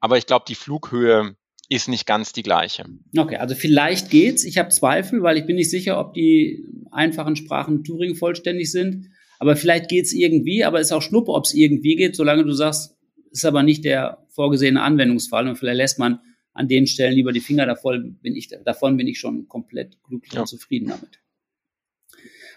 aber 0.00 0.16
ich 0.16 0.26
glaube, 0.26 0.46
die 0.48 0.54
Flughöhe 0.54 1.36
ist 1.68 1.88
nicht 1.88 2.06
ganz 2.06 2.32
die 2.32 2.42
gleiche. 2.42 2.84
Okay, 3.16 3.36
also 3.36 3.54
vielleicht 3.54 4.10
geht's. 4.10 4.44
Ich 4.44 4.58
habe 4.58 4.68
Zweifel, 4.68 5.22
weil 5.22 5.38
ich 5.38 5.46
bin 5.46 5.56
nicht 5.56 5.70
sicher, 5.70 5.98
ob 5.98 6.14
die 6.14 6.64
einfachen 6.90 7.36
Sprachen 7.36 7.84
Turing 7.84 8.14
vollständig 8.14 8.70
sind. 8.70 9.10
Aber 9.38 9.56
vielleicht 9.56 9.88
geht's 9.88 10.12
irgendwie, 10.12 10.64
aber 10.64 10.80
ist 10.80 10.92
auch 10.92 11.02
Schnuppe, 11.02 11.32
ob 11.32 11.44
es 11.44 11.54
irgendwie 11.54 11.96
geht, 11.96 12.16
solange 12.16 12.44
du 12.44 12.52
sagst, 12.52 12.96
ist 13.30 13.44
aber 13.44 13.62
nicht 13.62 13.84
der 13.84 14.24
vorgesehene 14.28 14.80
Anwendungsfall 14.80 15.48
und 15.48 15.56
vielleicht 15.56 15.78
lässt 15.78 15.98
man 15.98 16.20
an 16.52 16.68
den 16.68 16.86
Stellen 16.86 17.14
lieber 17.14 17.32
die 17.32 17.40
Finger 17.40 17.66
davon, 17.66 18.18
bin 18.22 18.36
ich, 18.36 18.48
davon 18.64 18.96
bin 18.96 19.08
ich 19.08 19.18
schon 19.18 19.48
komplett 19.48 20.02
glücklich 20.04 20.34
ja. 20.34 20.40
und 20.40 20.46
zufrieden 20.46 20.88
damit. 20.88 21.18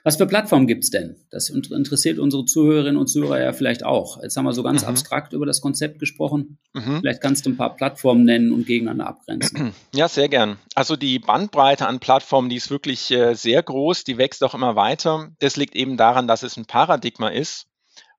Was 0.07 0.15
für 0.15 0.25
Plattformen 0.25 0.67
gibt's 0.67 0.89
denn? 0.89 1.17
Das 1.31 1.49
interessiert 1.49 2.17
unsere 2.17 2.45
Zuhörerinnen 2.45 2.95
und 2.95 3.07
Zuhörer 3.07 3.43
ja 3.43 3.51
vielleicht 3.51 3.83
auch. 3.83 4.23
Jetzt 4.23 4.37
haben 4.37 4.45
wir 4.45 4.53
so 4.53 4.63
ganz 4.63 4.83
mhm. 4.83 4.87
abstrakt 4.87 5.33
über 5.33 5.45
das 5.45 5.59
Konzept 5.59 5.99
gesprochen. 5.99 6.59
Mhm. 6.71 7.01
Vielleicht 7.01 7.19
kannst 7.19 7.45
du 7.45 7.49
ein 7.49 7.57
paar 7.57 7.75
Plattformen 7.75 8.23
nennen 8.23 8.53
und 8.53 8.65
gegeneinander 8.65 9.05
abgrenzen. 9.07 9.73
Ja, 9.93 10.07
sehr 10.07 10.29
gern. 10.29 10.59
Also 10.75 10.95
die 10.95 11.19
Bandbreite 11.19 11.87
an 11.87 11.99
Plattformen, 11.99 12.47
die 12.47 12.55
ist 12.55 12.71
wirklich 12.71 13.11
äh, 13.11 13.33
sehr 13.33 13.61
groß, 13.61 14.05
die 14.05 14.17
wächst 14.17 14.45
auch 14.45 14.55
immer 14.55 14.77
weiter. 14.77 15.27
Das 15.39 15.57
liegt 15.57 15.75
eben 15.75 15.97
daran, 15.97 16.25
dass 16.25 16.41
es 16.41 16.55
ein 16.55 16.63
Paradigma 16.63 17.27
ist. 17.27 17.67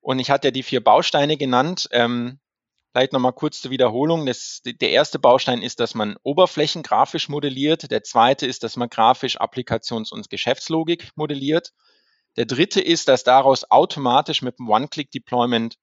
Und 0.03 0.19
ich 0.19 0.31
hatte 0.31 0.49
ja 0.49 0.53
die 0.53 0.65
vier 0.65 0.85
Bausteine 0.85 1.39
genannt. 1.39 1.89
Ähm, 1.93 2.39
Vielleicht 2.93 3.13
nochmal 3.13 3.35
kurz 3.35 3.61
zur 3.61 3.71
Wiederholung. 3.71 4.27
Das, 4.27 4.63
der 4.65 4.91
erste 4.91 5.19
Baustein 5.19 5.63
ist, 5.63 5.79
dass 5.79 5.95
man 5.95 6.17
Oberflächen 6.23 6.83
grafisch 6.83 7.29
modelliert. 7.29 7.91
Der 7.91 8.03
zweite 8.03 8.47
ist, 8.47 8.63
dass 8.65 8.77
man 8.77 8.89
grafisch 8.89 9.41
Applikations- 9.41 10.13
und 10.13 10.31
Geschäftslogik 10.31 11.11
modelliert. 11.15 11.73
Der 12.37 12.47
dritte 12.47 12.81
ist, 12.81 13.09
dass 13.09 13.25
daraus 13.25 13.71
automatisch 13.71 14.43
mit 14.43 14.59
dem 14.59 14.69
One-Click-Deployment 14.69 15.77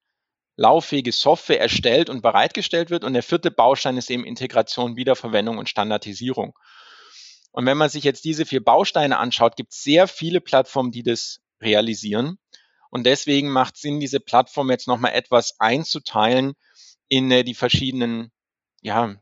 lauffähige 0.58 1.12
Software 1.12 1.60
erstellt 1.60 2.10
und 2.10 2.22
bereitgestellt 2.22 2.90
wird. 2.90 3.04
Und 3.04 3.14
der 3.14 3.24
vierte 3.24 3.52
Baustein 3.52 3.98
ist 3.98 4.10
eben 4.10 4.26
Integration, 4.26 4.96
Wiederverwendung 4.96 5.58
und 5.58 5.70
Standardisierung. 5.70 6.58
Und 7.52 7.66
wenn 7.66 7.78
man 7.78 7.90
sich 7.90 8.04
jetzt 8.04 8.26
diese 8.26 8.46
vier 8.46 8.64
Bausteine 8.64 9.18
anschaut, 9.18 9.56
gibt 9.56 9.74
es 9.74 9.84
sehr 9.84 10.08
viele 10.08 10.42
Plattformen, 10.42 10.92
die 10.92 11.04
das 11.04 11.40
realisieren. 11.62 12.38
Und 12.90 13.06
deswegen 13.06 13.50
macht 13.50 13.76
es 13.76 13.82
Sinn, 13.82 14.00
diese 14.00 14.20
Plattform 14.20 14.72
jetzt 14.72 14.88
nochmal 14.88 15.14
etwas 15.14 15.56
einzuteilen 15.60 16.54
in 17.08 17.32
äh, 17.32 17.44
die 17.44 17.54
verschiedenen 17.54 18.32
ja, 18.82 19.16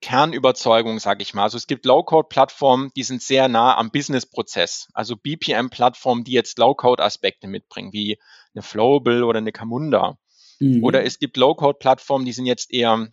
Kernüberzeugungen, 0.00 0.98
sage 0.98 1.22
ich 1.22 1.32
mal. 1.32 1.44
Also 1.44 1.56
es 1.56 1.66
gibt 1.66 1.86
Low-Code-Plattformen, 1.86 2.90
die 2.94 3.04
sind 3.04 3.22
sehr 3.22 3.48
nah 3.48 3.76
am 3.76 3.90
Business-Prozess. 3.90 4.88
Also 4.92 5.16
BPM-Plattformen, 5.16 6.24
die 6.24 6.32
jetzt 6.32 6.58
Low-Code-Aspekte 6.58 7.46
mitbringen, 7.46 7.92
wie 7.92 8.18
eine 8.54 8.62
Flowable 8.62 9.24
oder 9.24 9.38
eine 9.38 9.52
Camunda. 9.52 10.18
Mhm. 10.60 10.84
Oder 10.84 11.04
es 11.04 11.18
gibt 11.18 11.36
Low-Code-Plattformen, 11.36 12.26
die 12.26 12.32
sind 12.32 12.46
jetzt 12.46 12.72
eher 12.72 13.08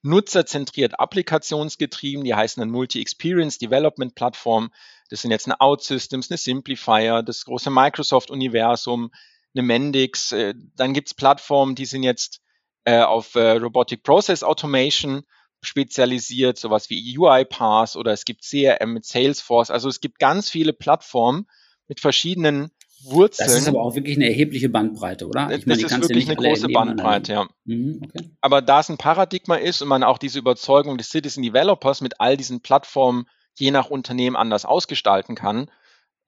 nutzerzentriert 0.00 1.00
applikationsgetrieben, 1.00 2.24
die 2.24 2.34
heißen 2.34 2.60
dann 2.60 2.70
Multi-Experience 2.70 3.58
Development 3.58 4.14
Plattform. 4.14 4.70
Das 5.10 5.22
sind 5.22 5.30
jetzt 5.30 5.46
eine 5.46 5.60
OutSystems, 5.60 6.30
eine 6.30 6.38
Simplifier, 6.38 7.22
das 7.22 7.44
große 7.44 7.70
Microsoft-Universum, 7.70 9.10
eine 9.54 9.62
Mendix. 9.62 10.32
Äh, 10.32 10.54
dann 10.76 10.92
gibt's 10.92 11.14
Plattformen, 11.14 11.74
die 11.74 11.86
sind 11.86 12.02
jetzt 12.02 12.40
äh, 12.84 13.00
auf 13.00 13.34
äh, 13.34 13.52
Robotic 13.52 14.02
Process 14.02 14.42
Automation 14.42 15.22
spezialisiert, 15.62 16.58
sowas 16.58 16.90
wie 16.90 17.18
UiPath 17.18 17.96
oder 17.96 18.12
es 18.12 18.24
gibt 18.24 18.42
CRM 18.42 18.92
mit 18.92 19.04
Salesforce. 19.04 19.70
Also 19.70 19.88
es 19.88 20.00
gibt 20.00 20.18
ganz 20.18 20.50
viele 20.50 20.72
Plattformen 20.72 21.46
mit 21.88 22.00
verschiedenen 22.00 22.70
Wurzeln. 23.04 23.48
Das 23.48 23.56
ist 23.56 23.68
aber 23.68 23.82
auch 23.82 23.94
wirklich 23.94 24.16
eine 24.16 24.26
erhebliche 24.26 24.68
Bandbreite, 24.68 25.26
oder? 25.26 25.50
Ich 25.50 25.64
das 25.64 25.66
meine, 25.66 25.82
ist 25.82 26.00
wirklich 26.00 26.26
eine 26.26 26.36
große 26.36 26.68
Bandbreite, 26.68 27.32
ja. 27.32 27.48
Mhm, 27.64 28.00
okay. 28.04 28.30
Aber 28.40 28.62
da 28.62 28.80
es 28.80 28.88
ein 28.88 28.96
Paradigma 28.96 29.56
ist 29.56 29.82
und 29.82 29.88
man 29.88 30.02
auch 30.02 30.18
diese 30.18 30.38
Überzeugung 30.38 30.96
des 30.96 31.10
Citizen 31.10 31.42
Developers 31.42 32.00
mit 32.00 32.20
all 32.20 32.36
diesen 32.36 32.60
Plattformen 32.60 33.26
je 33.56 33.70
nach 33.70 33.90
Unternehmen 33.90 34.36
anders 34.36 34.64
ausgestalten 34.64 35.34
kann, 35.34 35.70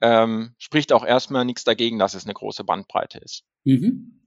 ähm, 0.01 0.55
spricht 0.59 0.93
auch 0.93 1.05
erstmal 1.05 1.45
nichts 1.45 1.65
dagegen, 1.65 1.99
dass 1.99 2.15
es 2.15 2.25
eine 2.25 2.35
große 2.35 2.65
Bandbreite 2.65 3.19
ist. 3.19 3.45
Mhm. 3.65 4.21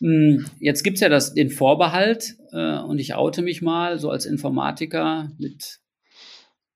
Hm, 0.00 0.46
jetzt 0.58 0.82
gibt's 0.82 1.00
ja 1.00 1.08
das, 1.08 1.34
den 1.34 1.50
Vorbehalt, 1.50 2.36
äh, 2.52 2.78
und 2.78 2.98
ich 2.98 3.14
oute 3.14 3.42
mich 3.42 3.62
mal, 3.62 3.98
so 3.98 4.10
als 4.10 4.26
Informatiker 4.26 5.30
mit 5.38 5.80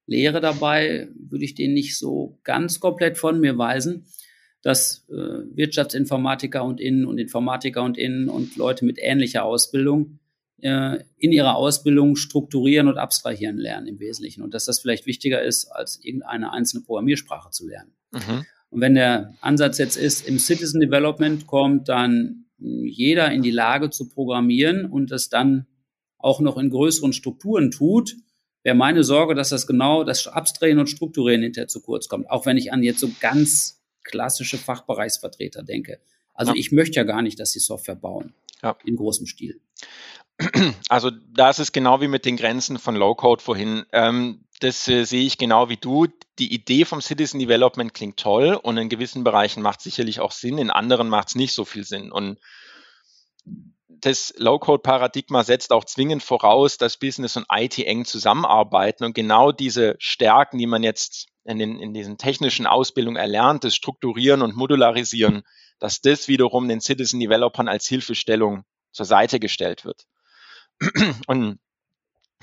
Lehre 0.06 0.40
dabei, 0.40 1.08
würde 1.16 1.44
ich 1.44 1.54
den 1.54 1.72
nicht 1.72 1.96
so 1.96 2.38
ganz 2.44 2.80
komplett 2.80 3.16
von 3.16 3.40
mir 3.40 3.56
weisen 3.56 4.06
dass 4.64 5.06
äh, 5.10 5.12
Wirtschaftsinformatiker 5.12 6.64
und 6.64 6.80
Innen 6.80 7.04
und 7.04 7.18
Informatiker 7.18 7.82
und 7.82 7.98
Innen 7.98 8.30
und 8.30 8.56
Leute 8.56 8.86
mit 8.86 8.98
ähnlicher 8.98 9.44
Ausbildung 9.44 10.18
äh, 10.62 11.00
in 11.18 11.32
ihrer 11.32 11.56
Ausbildung 11.56 12.16
strukturieren 12.16 12.88
und 12.88 12.96
abstrahieren 12.96 13.58
lernen 13.58 13.86
im 13.86 14.00
Wesentlichen. 14.00 14.42
Und 14.42 14.54
dass 14.54 14.64
das 14.64 14.80
vielleicht 14.80 15.04
wichtiger 15.04 15.42
ist, 15.42 15.66
als 15.66 16.02
irgendeine 16.02 16.50
einzelne 16.50 16.82
Programmiersprache 16.82 17.50
zu 17.50 17.68
lernen. 17.68 17.92
Mhm. 18.12 18.46
Und 18.70 18.80
wenn 18.80 18.94
der 18.94 19.34
Ansatz 19.42 19.76
jetzt 19.76 19.98
ist, 19.98 20.26
im 20.26 20.38
Citizen 20.38 20.80
Development 20.80 21.46
kommt 21.46 21.90
dann 21.90 22.43
jeder 22.64 23.30
in 23.30 23.42
die 23.42 23.50
Lage 23.50 23.90
zu 23.90 24.08
programmieren 24.08 24.86
und 24.86 25.10
das 25.10 25.28
dann 25.28 25.66
auch 26.18 26.40
noch 26.40 26.56
in 26.56 26.70
größeren 26.70 27.12
Strukturen 27.12 27.70
tut, 27.70 28.16
wäre 28.62 28.74
meine 28.74 29.04
Sorge, 29.04 29.34
dass 29.34 29.50
das 29.50 29.66
genau 29.66 30.04
das 30.04 30.26
Abstrahieren 30.26 30.80
und 30.80 30.88
Strukturieren 30.88 31.42
hinterher 31.42 31.68
zu 31.68 31.82
kurz 31.82 32.08
kommt. 32.08 32.30
Auch 32.30 32.46
wenn 32.46 32.56
ich 32.56 32.72
an 32.72 32.82
jetzt 32.82 33.00
so 33.00 33.10
ganz 33.20 33.82
klassische 34.02 34.56
Fachbereichsvertreter 34.56 35.62
denke. 35.62 36.00
Also 36.32 36.52
ja. 36.52 36.58
ich 36.58 36.72
möchte 36.72 36.96
ja 36.96 37.04
gar 37.04 37.22
nicht, 37.22 37.38
dass 37.38 37.52
sie 37.52 37.60
Software 37.60 37.94
bauen 37.94 38.34
ja. 38.62 38.76
in 38.84 38.96
großem 38.96 39.26
Stil. 39.26 39.60
Also 40.88 41.10
da 41.10 41.50
ist 41.50 41.72
genau 41.72 42.00
wie 42.00 42.08
mit 42.08 42.24
den 42.24 42.36
Grenzen 42.36 42.78
von 42.78 42.96
Low-Code 42.96 43.42
vorhin. 43.42 43.84
Ähm, 43.92 44.44
das 44.60 44.86
äh, 44.88 45.04
sehe 45.04 45.24
ich 45.24 45.38
genau 45.38 45.68
wie 45.68 45.76
du. 45.76 46.06
Die 46.38 46.52
Idee 46.52 46.84
vom 46.84 47.00
Citizen 47.00 47.38
Development 47.38 47.92
klingt 47.94 48.18
toll 48.18 48.58
und 48.60 48.76
in 48.76 48.88
gewissen 48.88 49.24
Bereichen 49.24 49.62
macht 49.62 49.78
es 49.78 49.84
sicherlich 49.84 50.20
auch 50.20 50.32
Sinn, 50.32 50.58
in 50.58 50.70
anderen 50.70 51.08
macht 51.08 51.28
es 51.28 51.34
nicht 51.34 51.52
so 51.52 51.64
viel 51.64 51.84
Sinn. 51.84 52.10
Und 52.10 52.38
das 53.88 54.34
Low-Code-Paradigma 54.36 55.44
setzt 55.44 55.72
auch 55.72 55.84
zwingend 55.84 56.22
voraus, 56.22 56.76
dass 56.78 56.98
Business 56.98 57.36
und 57.36 57.46
IT 57.50 57.78
eng 57.78 58.04
zusammenarbeiten 58.04 59.04
und 59.04 59.14
genau 59.14 59.52
diese 59.52 59.96
Stärken, 59.98 60.58
die 60.58 60.66
man 60.66 60.82
jetzt 60.82 61.28
in, 61.44 61.58
den, 61.58 61.78
in 61.78 61.94
diesen 61.94 62.18
technischen 62.18 62.66
Ausbildungen 62.66 63.16
erlernt, 63.16 63.64
das 63.64 63.74
Strukturieren 63.74 64.42
und 64.42 64.56
Modularisieren, 64.56 65.42
dass 65.78 66.00
das 66.00 66.28
wiederum 66.28 66.68
den 66.68 66.80
Citizen 66.80 67.20
Developern 67.20 67.68
als 67.68 67.86
Hilfestellung 67.86 68.64
zur 68.92 69.06
Seite 69.06 69.40
gestellt 69.40 69.84
wird. 69.84 70.06
Und 71.26 71.58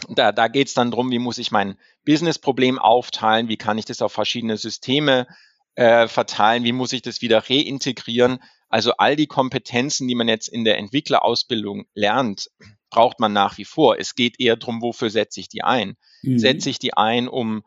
da, 0.09 0.31
da 0.31 0.47
geht 0.47 0.67
es 0.67 0.73
dann 0.73 0.91
darum, 0.91 1.11
wie 1.11 1.19
muss 1.19 1.37
ich 1.37 1.51
mein 1.51 1.77
Business-Problem 2.05 2.79
aufteilen, 2.79 3.49
wie 3.49 3.57
kann 3.57 3.77
ich 3.77 3.85
das 3.85 4.01
auf 4.01 4.13
verschiedene 4.13 4.57
Systeme 4.57 5.27
äh, 5.75 6.07
verteilen, 6.07 6.63
wie 6.63 6.71
muss 6.71 6.93
ich 6.93 7.01
das 7.01 7.21
wieder 7.21 7.49
reintegrieren. 7.49 8.39
Also 8.69 8.93
all 8.97 9.15
die 9.15 9.27
Kompetenzen, 9.27 10.07
die 10.07 10.15
man 10.15 10.27
jetzt 10.27 10.47
in 10.47 10.63
der 10.63 10.77
Entwicklerausbildung 10.77 11.85
lernt, 11.93 12.49
braucht 12.89 13.19
man 13.19 13.33
nach 13.33 13.57
wie 13.57 13.65
vor. 13.65 13.97
Es 13.99 14.15
geht 14.15 14.39
eher 14.39 14.57
darum, 14.57 14.81
wofür 14.81 15.09
setze 15.09 15.39
ich 15.39 15.49
die 15.49 15.63
ein? 15.63 15.95
Mhm. 16.23 16.39
Setze 16.39 16.69
ich 16.69 16.79
die 16.79 16.95
ein, 16.95 17.27
um 17.27 17.63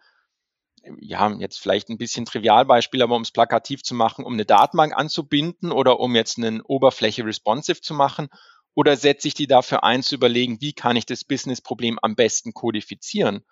ja, 1.00 1.30
jetzt 1.38 1.58
vielleicht 1.58 1.88
ein 1.88 1.98
bisschen 1.98 2.26
Trivialbeispiel, 2.26 3.02
aber 3.02 3.16
um 3.16 3.22
es 3.22 3.30
plakativ 3.30 3.82
zu 3.82 3.94
machen, 3.94 4.24
um 4.24 4.34
eine 4.34 4.44
Datenbank 4.44 4.94
anzubinden 4.94 5.72
oder 5.72 6.00
um 6.00 6.14
jetzt 6.14 6.38
eine 6.38 6.62
Oberfläche 6.64 7.24
responsive 7.24 7.80
zu 7.80 7.94
machen? 7.94 8.28
Oder 8.74 8.96
setze 8.96 9.28
ich 9.28 9.34
die 9.34 9.46
dafür 9.46 9.84
ein, 9.84 10.02
zu 10.02 10.14
überlegen, 10.14 10.60
wie 10.60 10.72
kann 10.72 10.96
ich 10.96 11.06
das 11.06 11.24
Business-Problem 11.24 11.98
am 12.02 12.16
besten 12.16 12.52
kodifizieren? 12.52 13.44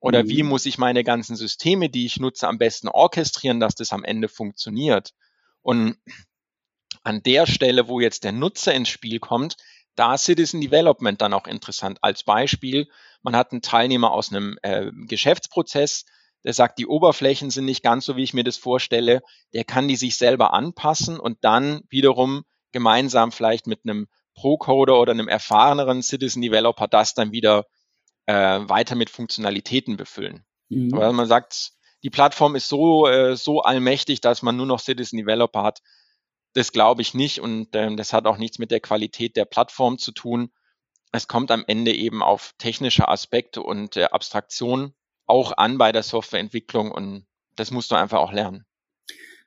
Oder 0.00 0.24
mhm. 0.24 0.28
wie 0.28 0.42
muss 0.42 0.66
ich 0.66 0.78
meine 0.78 1.04
ganzen 1.04 1.36
Systeme, 1.36 1.88
die 1.88 2.06
ich 2.06 2.18
nutze, 2.18 2.46
am 2.48 2.58
besten 2.58 2.88
orchestrieren, 2.88 3.60
dass 3.60 3.74
das 3.74 3.92
am 3.92 4.04
Ende 4.04 4.28
funktioniert? 4.28 5.14
Und 5.62 5.96
an 7.02 7.22
der 7.22 7.46
Stelle, 7.46 7.88
wo 7.88 8.00
jetzt 8.00 8.24
der 8.24 8.32
Nutzer 8.32 8.74
ins 8.74 8.88
Spiel 8.88 9.18
kommt, 9.18 9.56
da 9.94 10.14
ist 10.14 10.24
Citizen 10.24 10.60
Development 10.60 11.20
dann 11.20 11.32
auch 11.32 11.46
interessant. 11.46 11.98
Als 12.02 12.22
Beispiel, 12.22 12.88
man 13.22 13.34
hat 13.34 13.52
einen 13.52 13.62
Teilnehmer 13.62 14.12
aus 14.12 14.30
einem 14.30 14.58
äh, 14.62 14.90
Geschäftsprozess, 15.06 16.04
der 16.44 16.52
sagt, 16.52 16.78
die 16.78 16.86
Oberflächen 16.86 17.50
sind 17.50 17.64
nicht 17.64 17.82
ganz 17.82 18.04
so, 18.04 18.16
wie 18.16 18.22
ich 18.22 18.34
mir 18.34 18.44
das 18.44 18.56
vorstelle, 18.56 19.22
der 19.52 19.64
kann 19.64 19.88
die 19.88 19.96
sich 19.96 20.16
selber 20.16 20.52
anpassen 20.52 21.18
und 21.18 21.38
dann 21.42 21.82
wiederum 21.88 22.44
gemeinsam 22.72 23.32
vielleicht 23.32 23.66
mit 23.66 23.80
einem 23.84 24.06
Pro-Coder 24.36 25.00
oder 25.00 25.12
einem 25.12 25.28
erfahreneren 25.28 26.02
Citizen 26.02 26.42
Developer 26.42 26.86
das 26.86 27.14
dann 27.14 27.32
wieder 27.32 27.66
äh, 28.26 28.34
weiter 28.34 28.94
mit 28.94 29.10
Funktionalitäten 29.10 29.96
befüllen. 29.96 30.44
Mhm. 30.68 30.94
Aber 30.94 31.12
man 31.12 31.26
sagt, 31.26 31.72
die 32.02 32.10
Plattform 32.10 32.54
ist 32.54 32.68
so, 32.68 33.08
äh, 33.08 33.36
so 33.36 33.62
allmächtig, 33.62 34.20
dass 34.20 34.42
man 34.42 34.56
nur 34.56 34.66
noch 34.66 34.80
Citizen 34.80 35.16
Developer 35.16 35.62
hat. 35.62 35.80
Das 36.52 36.72
glaube 36.72 37.02
ich 37.02 37.14
nicht 37.14 37.40
und 37.40 37.68
ähm, 37.74 37.96
das 37.96 38.12
hat 38.12 38.26
auch 38.26 38.38
nichts 38.38 38.58
mit 38.58 38.70
der 38.70 38.80
Qualität 38.80 39.36
der 39.36 39.44
Plattform 39.44 39.98
zu 39.98 40.12
tun. 40.12 40.50
Es 41.12 41.28
kommt 41.28 41.50
am 41.50 41.64
Ende 41.66 41.92
eben 41.92 42.22
auf 42.22 42.54
technische 42.58 43.08
Aspekte 43.08 43.62
und 43.62 43.96
äh, 43.96 44.04
Abstraktion 44.04 44.94
auch 45.26 45.56
an 45.56 45.78
bei 45.78 45.92
der 45.92 46.02
Softwareentwicklung 46.02 46.90
und 46.92 47.26
das 47.56 47.70
musst 47.70 47.90
du 47.90 47.96
einfach 47.96 48.18
auch 48.18 48.32
lernen. 48.32 48.64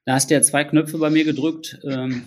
Da 0.05 0.13
hast 0.13 0.29
du 0.29 0.34
ja 0.34 0.41
zwei 0.41 0.63
Knöpfe 0.63 0.98
bei 0.98 1.10
mir 1.10 1.24
gedrückt, 1.24 1.79
ähm, 1.84 2.25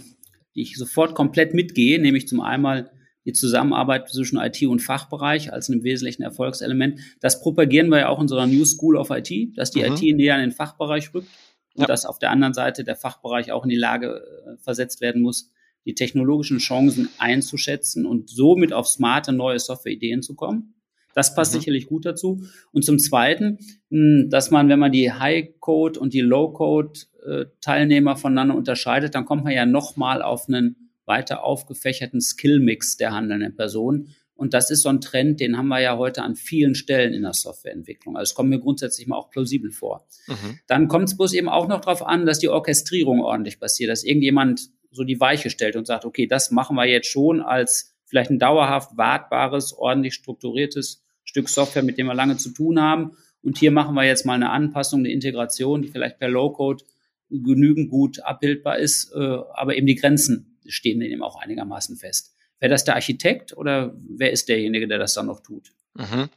die 0.54 0.62
ich 0.62 0.76
sofort 0.76 1.14
komplett 1.14 1.54
mitgehe, 1.54 2.00
nämlich 2.00 2.28
zum 2.28 2.40
einen 2.40 2.88
die 3.24 3.32
Zusammenarbeit 3.32 4.08
zwischen 4.08 4.38
IT 4.38 4.62
und 4.62 4.80
Fachbereich 4.80 5.52
als 5.52 5.70
einem 5.70 5.84
wesentlichen 5.84 6.22
Erfolgselement. 6.22 6.98
Das 7.20 7.40
propagieren 7.40 7.88
wir 7.88 8.00
ja 8.00 8.08
auch 8.08 8.18
in 8.18 8.22
unserer 8.22 8.46
New 8.46 8.64
School 8.64 8.96
of 8.96 9.10
IT, 9.10 9.56
dass 9.56 9.70
die 9.70 9.80
mhm. 9.80 9.94
IT 9.94 10.16
näher 10.16 10.34
an 10.34 10.40
den 10.40 10.52
Fachbereich 10.52 11.14
rückt 11.14 11.28
und 11.74 11.82
ja. 11.82 11.86
dass 11.86 12.04
auf 12.04 12.18
der 12.18 12.30
anderen 12.30 12.54
Seite 12.54 12.84
der 12.84 12.96
Fachbereich 12.96 13.52
auch 13.52 13.64
in 13.64 13.70
die 13.70 13.76
Lage 13.76 14.22
äh, 14.46 14.56
versetzt 14.62 15.00
werden 15.00 15.22
muss, 15.22 15.50
die 15.84 15.94
technologischen 15.94 16.58
Chancen 16.58 17.08
einzuschätzen 17.18 18.06
und 18.06 18.28
somit 18.28 18.72
auf 18.72 18.86
smarte 18.88 19.32
neue 19.32 19.58
Softwareideen 19.58 20.22
zu 20.22 20.34
kommen. 20.34 20.74
Das 21.14 21.34
passt 21.34 21.54
mhm. 21.54 21.58
sicherlich 21.58 21.86
gut 21.86 22.04
dazu. 22.06 22.42
Und 22.72 22.84
zum 22.84 22.98
Zweiten, 22.98 23.58
hm, 23.90 24.28
dass 24.30 24.50
man, 24.50 24.68
wenn 24.68 24.78
man 24.78 24.92
die 24.92 25.12
High-Code 25.12 25.98
und 26.00 26.14
die 26.14 26.20
Low-Code-Teilnehmer 26.20 28.16
voneinander 28.16 28.54
unterscheidet, 28.54 29.14
dann 29.14 29.24
kommt 29.24 29.44
man 29.44 29.52
ja 29.52 29.66
nochmal 29.66 30.22
auf 30.22 30.48
einen 30.48 30.90
weiter 31.04 31.44
aufgefächerten 31.44 32.20
Skill-Mix 32.20 32.96
der 32.96 33.12
handelnden 33.12 33.56
Personen. 33.56 34.14
Und 34.34 34.54
das 34.54 34.70
ist 34.70 34.82
so 34.82 34.88
ein 34.88 35.00
Trend, 35.00 35.40
den 35.40 35.56
haben 35.56 35.68
wir 35.68 35.80
ja 35.80 35.96
heute 35.96 36.22
an 36.22 36.34
vielen 36.34 36.74
Stellen 36.74 37.12
in 37.12 37.22
der 37.22 37.32
Softwareentwicklung. 37.32 38.16
Also 38.16 38.30
es 38.30 38.34
kommt 38.34 38.50
mir 38.50 38.58
grundsätzlich 38.58 39.06
mal 39.06 39.16
auch 39.16 39.30
plausibel 39.30 39.70
vor. 39.70 40.06
Mhm. 40.26 40.58
Dann 40.66 40.88
kommt 40.88 41.08
es 41.08 41.16
bloß 41.16 41.34
eben 41.34 41.48
auch 41.48 41.68
noch 41.68 41.80
darauf 41.80 42.04
an, 42.04 42.26
dass 42.26 42.38
die 42.38 42.48
Orchestrierung 42.48 43.20
ordentlich 43.20 43.60
passiert, 43.60 43.90
dass 43.90 44.02
irgendjemand 44.02 44.70
so 44.90 45.04
die 45.04 45.20
Weiche 45.20 45.48
stellt 45.50 45.76
und 45.76 45.86
sagt, 45.86 46.04
okay, 46.04 46.26
das 46.26 46.50
machen 46.50 46.76
wir 46.76 46.86
jetzt 46.86 47.08
schon 47.08 47.40
als 47.40 47.94
vielleicht 48.04 48.30
ein 48.30 48.38
dauerhaft 48.38 48.96
wartbares, 48.96 49.72
ordentlich 49.72 50.14
strukturiertes 50.14 51.01
Stück 51.32 51.48
Software, 51.48 51.82
mit 51.82 51.96
dem 51.96 52.08
wir 52.08 52.14
lange 52.14 52.36
zu 52.36 52.50
tun 52.50 52.78
haben. 52.78 53.16
Und 53.42 53.56
hier 53.56 53.70
machen 53.70 53.94
wir 53.94 54.04
jetzt 54.04 54.26
mal 54.26 54.34
eine 54.34 54.50
Anpassung, 54.50 55.00
eine 55.00 55.10
Integration, 55.10 55.80
die 55.80 55.88
vielleicht 55.88 56.18
per 56.18 56.28
Low-Code 56.28 56.84
genügend 57.30 57.88
gut 57.88 58.20
abbildbar 58.20 58.76
ist, 58.76 59.10
äh, 59.14 59.38
aber 59.54 59.74
eben 59.74 59.86
die 59.86 59.94
Grenzen 59.94 60.58
stehen 60.66 61.00
eben 61.00 61.22
auch 61.22 61.36
einigermaßen 61.40 61.96
fest. 61.96 62.34
Wäre 62.60 62.68
das 62.68 62.84
der 62.84 62.96
Architekt 62.96 63.56
oder 63.56 63.94
wer 64.06 64.30
ist 64.30 64.50
derjenige, 64.50 64.86
der 64.86 64.98
das 64.98 65.14
dann 65.14 65.26
noch 65.26 65.40
tut? 65.40 65.72
Mhm. 65.94 66.28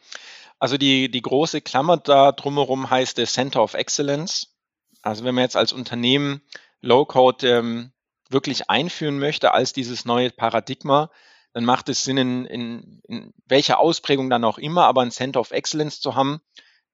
Also 0.59 0.77
die, 0.77 1.11
die 1.11 1.21
große 1.21 1.59
Klammer 1.59 1.97
da 1.97 2.31
drumherum 2.31 2.89
heißt 2.89 3.17
der 3.17 3.25
Center 3.27 3.61
of 3.61 3.73
Excellence. 3.73 4.55
Also 5.01 5.25
wenn 5.25 5.35
man 5.35 5.43
jetzt 5.43 5.57
als 5.57 5.73
Unternehmen 5.73 6.41
Low-Code 6.79 7.45
ähm, 7.49 7.91
wirklich 8.29 8.69
einführen 8.69 9.19
möchte 9.19 9.51
als 9.51 9.73
dieses 9.73 10.05
neue 10.05 10.29
Paradigma, 10.29 11.11
dann 11.55 11.63
macht 11.63 11.87
es 11.87 12.03
Sinn, 12.03 12.17
in, 12.17 12.45
in, 12.45 13.01
in 13.07 13.33
welcher 13.45 13.79
Ausprägung 13.79 14.29
dann 14.29 14.43
auch 14.43 14.57
immer, 14.57 14.87
aber 14.87 15.03
ein 15.03 15.11
Center 15.11 15.39
of 15.39 15.51
Excellence 15.51 16.01
zu 16.01 16.13
haben, 16.13 16.41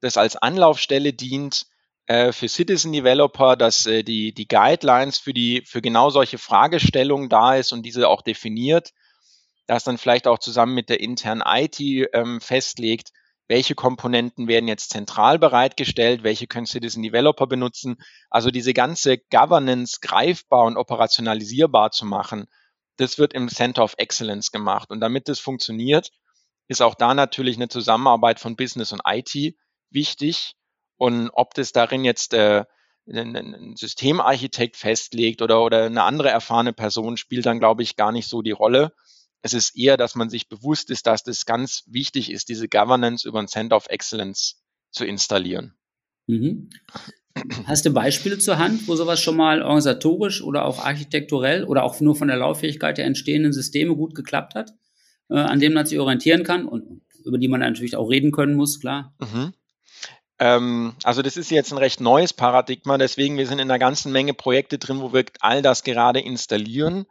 das 0.02 0.18
als 0.18 0.36
Anlaufstelle 0.36 1.14
dient 1.14 1.66
äh, 2.06 2.32
für 2.32 2.48
Citizen 2.48 2.94
Developer, 2.94 3.56
dass 3.56 3.88
äh, 3.88 4.04
die, 4.04 4.36
die 4.36 4.48
Guidelines 4.48 5.18
für, 5.18 5.34
die, 5.34 5.64
für 5.66 5.82
genau 5.82 6.12
solche 6.12 6.38
Fragestellungen 6.38 7.28
da 7.28 7.56
ist 7.56 7.74
und 7.74 7.82
diese 7.82 8.08
auch 8.08 8.22
definiert, 8.22 8.92
das 9.66 9.84
dann 9.84 9.98
vielleicht 9.98 10.28
auch 10.28 10.38
zusammen 10.38 10.76
mit 10.76 10.90
der 10.90 11.00
internen 11.00 11.42
IT 11.44 11.80
ähm, 12.14 12.40
festlegt, 12.40 13.14
welche 13.48 13.74
Komponenten 13.74 14.48
werden 14.48 14.68
jetzt 14.68 14.92
zentral 14.92 15.40
bereitgestellt, 15.40 16.22
welche 16.22 16.46
können 16.46 16.68
Citizen 16.68 17.02
Developer 17.02 17.48
benutzen. 17.48 17.98
Also 18.30 18.52
diese 18.52 18.76
ganze 18.76 19.18
Governance 19.18 19.98
greifbar 20.02 20.66
und 20.66 20.78
operationalisierbar 20.78 21.90
zu 21.90 22.06
machen, 22.06 22.46
das 22.98 23.18
wird 23.18 23.34
im 23.34 23.50
Center 23.50 23.84
of 23.84 23.96
Excellence 23.98 24.52
gemacht. 24.52 24.90
Und 24.92 25.00
damit 25.00 25.28
das 25.28 25.40
funktioniert, 25.40 26.12
ist 26.68 26.82
auch 26.82 26.96
da 26.96 27.14
natürlich 27.14 27.58
eine 27.58 27.70
Zusammenarbeit 27.70 28.40
von 28.40 28.56
Business 28.56 28.92
und 28.92 29.02
IT 29.06 29.56
wichtig. 29.90 30.56
Und 30.98 31.30
ob 31.34 31.54
das 31.54 31.72
darin 31.72 32.06
jetzt 32.06 32.34
äh, 32.34 32.66
ein 33.08 33.76
Systemarchitekt 33.76 34.78
festlegt 34.78 35.42
oder, 35.42 35.64
oder 35.64 35.86
eine 35.86 36.04
andere 36.04 36.30
erfahrene 36.30 36.74
Person, 36.74 37.18
spielt 37.18 37.46
dann, 37.46 37.60
glaube 37.60 37.84
ich, 37.84 37.96
gar 37.96 38.12
nicht 38.12 38.28
so 38.28 38.42
die 38.42 38.52
Rolle. 38.52 38.94
Es 39.42 39.54
ist 39.54 39.76
eher, 39.76 39.98
dass 39.98 40.16
man 40.16 40.30
sich 40.30 40.48
bewusst 40.48 40.92
ist, 40.92 41.08
dass 41.08 41.24
das 41.24 41.46
ganz 41.46 41.84
wichtig 41.88 42.32
ist, 42.32 42.50
diese 42.50 42.70
Governance 42.70 43.28
über 43.28 43.40
ein 43.40 43.48
Center 43.48 43.76
of 43.76 43.88
Excellence 43.88 44.62
zu 44.92 45.06
installieren. 45.06 45.76
Mhm. 46.28 46.70
Hast 47.66 47.86
du 47.86 47.92
Beispiele 47.92 48.38
zur 48.38 48.58
Hand, 48.58 48.88
wo 48.88 48.96
sowas 48.96 49.22
schon 49.22 49.38
mal 49.38 49.62
organisatorisch 49.62 50.42
oder 50.42 50.66
auch 50.66 50.84
architekturell 50.84 51.64
oder 51.64 51.84
auch 51.84 52.00
nur 52.00 52.16
von 52.16 52.28
der 52.28 52.38
Lauffähigkeit 52.38 52.98
der 52.98 53.06
entstehenden 53.06 53.54
Systeme 53.54 53.96
gut 53.96 54.16
geklappt 54.16 54.56
hat, 54.56 54.74
äh, 55.30 55.36
an 55.36 55.60
dem 55.60 55.74
man 55.74 55.86
sich 55.86 56.00
orientieren 56.00 56.44
kann 56.44 56.66
und 56.66 57.02
über 57.24 57.38
die 57.38 57.48
man 57.48 57.60
natürlich 57.60 57.96
auch 57.96 58.10
reden 58.10 58.32
können 58.32 58.56
muss, 58.56 58.80
klar? 58.80 59.14
Mhm. 59.20 59.54
Ähm, 60.40 60.94
also 61.04 61.22
das 61.22 61.38
ist 61.38 61.52
jetzt 61.52 61.72
ein 61.72 61.78
recht 61.78 62.02
neues 62.02 62.34
Paradigma, 62.34 62.98
deswegen 62.98 63.38
wir 63.38 63.46
sind 63.46 63.60
in 63.60 63.70
einer 63.70 63.80
ganzen 63.80 64.12
Menge 64.12 64.34
Projekte 64.34 64.78
drin, 64.78 65.00
wo 65.00 65.14
wir 65.14 65.26
all 65.40 65.62
das 65.62 65.84
gerade 65.84 66.20
installieren. 66.20 67.06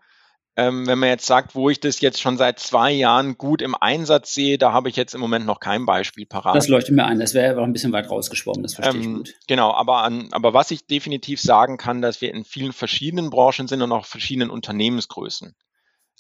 Ähm, 0.61 0.87
wenn 0.87 0.99
man 0.99 1.09
jetzt 1.09 1.25
sagt, 1.25 1.55
wo 1.55 1.71
ich 1.71 1.81
das 1.81 2.02
jetzt 2.02 2.21
schon 2.21 2.37
seit 2.37 2.59
zwei 2.59 2.93
Jahren 2.93 3.38
gut 3.38 3.62
im 3.62 3.75
Einsatz 3.75 4.35
sehe, 4.35 4.59
da 4.59 4.75
habe 4.75 4.90
ich 4.90 4.97
jetzt 4.97 5.14
im 5.14 5.21
Moment 5.23 5.47
noch 5.47 5.59
kein 5.59 5.87
Beispiel 5.87 6.26
parat. 6.26 6.55
Das 6.55 6.69
leuchtet 6.69 6.95
mir 6.95 7.07
ein, 7.07 7.19
das 7.19 7.33
wäre 7.33 7.52
aber 7.52 7.62
ein 7.62 7.73
bisschen 7.73 7.93
weit 7.93 8.11
rausgeschwommen, 8.11 8.62
das 8.62 8.75
verstehe 8.75 9.00
ähm, 9.00 9.11
ich 9.11 9.17
gut. 9.17 9.35
Genau, 9.47 9.73
aber, 9.73 10.02
an, 10.02 10.29
aber 10.33 10.52
was 10.52 10.71
ich 10.71 10.87
definitiv 10.87 11.40
sagen 11.40 11.79
kann, 11.79 12.02
dass 12.02 12.21
wir 12.21 12.35
in 12.35 12.45
vielen 12.45 12.75
verschiedenen 12.75 13.31
Branchen 13.31 13.69
sind 13.69 13.81
und 13.81 13.90
auch 13.90 14.05
verschiedenen 14.05 14.50
Unternehmensgrößen. 14.50 15.57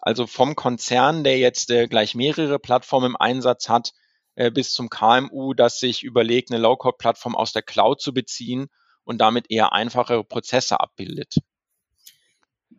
Also 0.00 0.26
vom 0.26 0.56
Konzern, 0.56 1.22
der 1.22 1.38
jetzt 1.38 1.70
äh, 1.70 1.86
gleich 1.86 2.14
mehrere 2.14 2.58
Plattformen 2.58 3.10
im 3.10 3.16
Einsatz 3.16 3.68
hat, 3.68 3.92
äh, 4.36 4.50
bis 4.50 4.72
zum 4.72 4.88
KMU, 4.88 5.52
das 5.52 5.80
sich 5.80 6.02
überlegt, 6.02 6.50
eine 6.50 6.62
Low-Code-Plattform 6.62 7.36
aus 7.36 7.52
der 7.52 7.60
Cloud 7.60 8.00
zu 8.00 8.14
beziehen 8.14 8.68
und 9.04 9.20
damit 9.20 9.50
eher 9.50 9.74
einfachere 9.74 10.24
Prozesse 10.24 10.80
abbildet. 10.80 11.34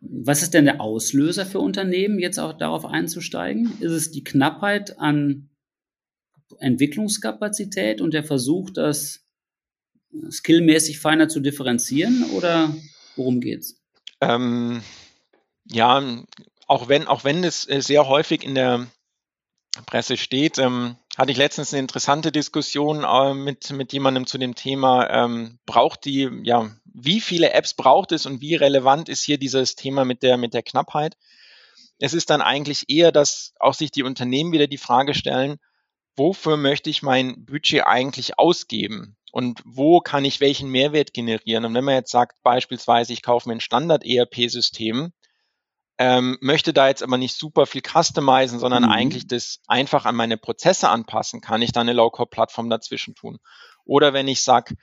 Was 0.04 0.42
ist 0.42 0.52
denn 0.52 0.64
der 0.64 0.80
Auslöser 0.80 1.46
für 1.46 1.60
Unternehmen, 1.60 2.18
jetzt 2.18 2.38
auch 2.38 2.52
darauf 2.54 2.84
einzusteigen? 2.84 3.80
Ist 3.80 3.92
es 3.92 4.10
die 4.10 4.24
Knappheit 4.24 4.98
an 4.98 5.48
Entwicklungskapazität 6.58 8.00
und 8.00 8.12
der 8.12 8.24
Versuch, 8.24 8.70
das 8.70 9.24
skillmäßig 10.28 10.98
feiner 10.98 11.28
zu 11.28 11.40
differenzieren 11.40 12.24
oder 12.32 12.74
worum 13.16 13.40
geht's? 13.40 13.80
Ähm, 14.20 14.82
ja, 15.70 16.24
auch 16.66 16.88
wenn, 16.88 17.06
auch 17.06 17.24
wenn 17.24 17.44
es 17.44 17.68
äh, 17.68 17.80
sehr 17.80 18.08
häufig 18.08 18.44
in 18.44 18.54
der 18.54 18.86
Presse 19.86 20.16
steht, 20.16 20.58
ähm, 20.58 20.96
hatte 21.16 21.30
ich 21.30 21.36
letztens 21.36 21.72
eine 21.72 21.80
interessante 21.80 22.32
Diskussion 22.32 23.04
äh, 23.04 23.34
mit, 23.34 23.70
mit 23.70 23.92
jemandem 23.92 24.26
zu 24.26 24.38
dem 24.38 24.54
Thema, 24.54 25.08
ähm, 25.10 25.58
braucht 25.66 26.04
die, 26.04 26.30
ja, 26.42 26.70
wie 26.84 27.20
viele 27.20 27.52
Apps 27.52 27.74
braucht 27.74 28.12
es 28.12 28.26
und 28.26 28.40
wie 28.40 28.54
relevant 28.54 29.08
ist 29.08 29.22
hier 29.22 29.38
dieses 29.38 29.74
Thema 29.74 30.04
mit 30.04 30.22
der, 30.22 30.36
mit 30.36 30.54
der 30.54 30.62
Knappheit? 30.62 31.16
Es 31.98 32.14
ist 32.14 32.30
dann 32.30 32.40
eigentlich 32.40 32.84
eher, 32.88 33.12
dass 33.12 33.52
auch 33.60 33.74
sich 33.74 33.90
die 33.90 34.02
Unternehmen 34.02 34.52
wieder 34.52 34.66
die 34.66 34.78
Frage 34.78 35.14
stellen, 35.14 35.58
wofür 36.16 36.56
möchte 36.56 36.90
ich 36.90 37.02
mein 37.02 37.44
Budget 37.44 37.86
eigentlich 37.86 38.38
ausgeben? 38.38 39.16
Und 39.32 39.62
wo 39.64 40.00
kann 40.00 40.26
ich 40.26 40.40
welchen 40.40 40.68
Mehrwert 40.68 41.14
generieren? 41.14 41.64
Und 41.64 41.74
wenn 41.74 41.84
man 41.84 41.94
jetzt 41.94 42.10
sagt, 42.10 42.42
beispielsweise, 42.42 43.14
ich 43.14 43.22
kaufe 43.22 43.48
mir 43.48 43.54
ein 43.54 43.60
Standard-ERP-System, 43.60 45.12
ähm, 46.02 46.36
möchte 46.40 46.72
da 46.72 46.88
jetzt 46.88 47.04
aber 47.04 47.16
nicht 47.16 47.36
super 47.36 47.64
viel 47.64 47.80
customizen, 47.80 48.58
sondern 48.58 48.82
mhm. 48.82 48.90
eigentlich 48.90 49.28
das 49.28 49.60
einfach 49.68 50.04
an 50.04 50.16
meine 50.16 50.36
Prozesse 50.36 50.88
anpassen, 50.88 51.40
kann 51.40 51.62
ich 51.62 51.70
da 51.70 51.80
eine 51.80 51.92
Low-Code-Plattform 51.92 52.68
dazwischen 52.68 53.14
tun. 53.14 53.38
Oder 53.84 54.12
wenn 54.12 54.26
ich 54.26 54.42
sage, 54.42 54.74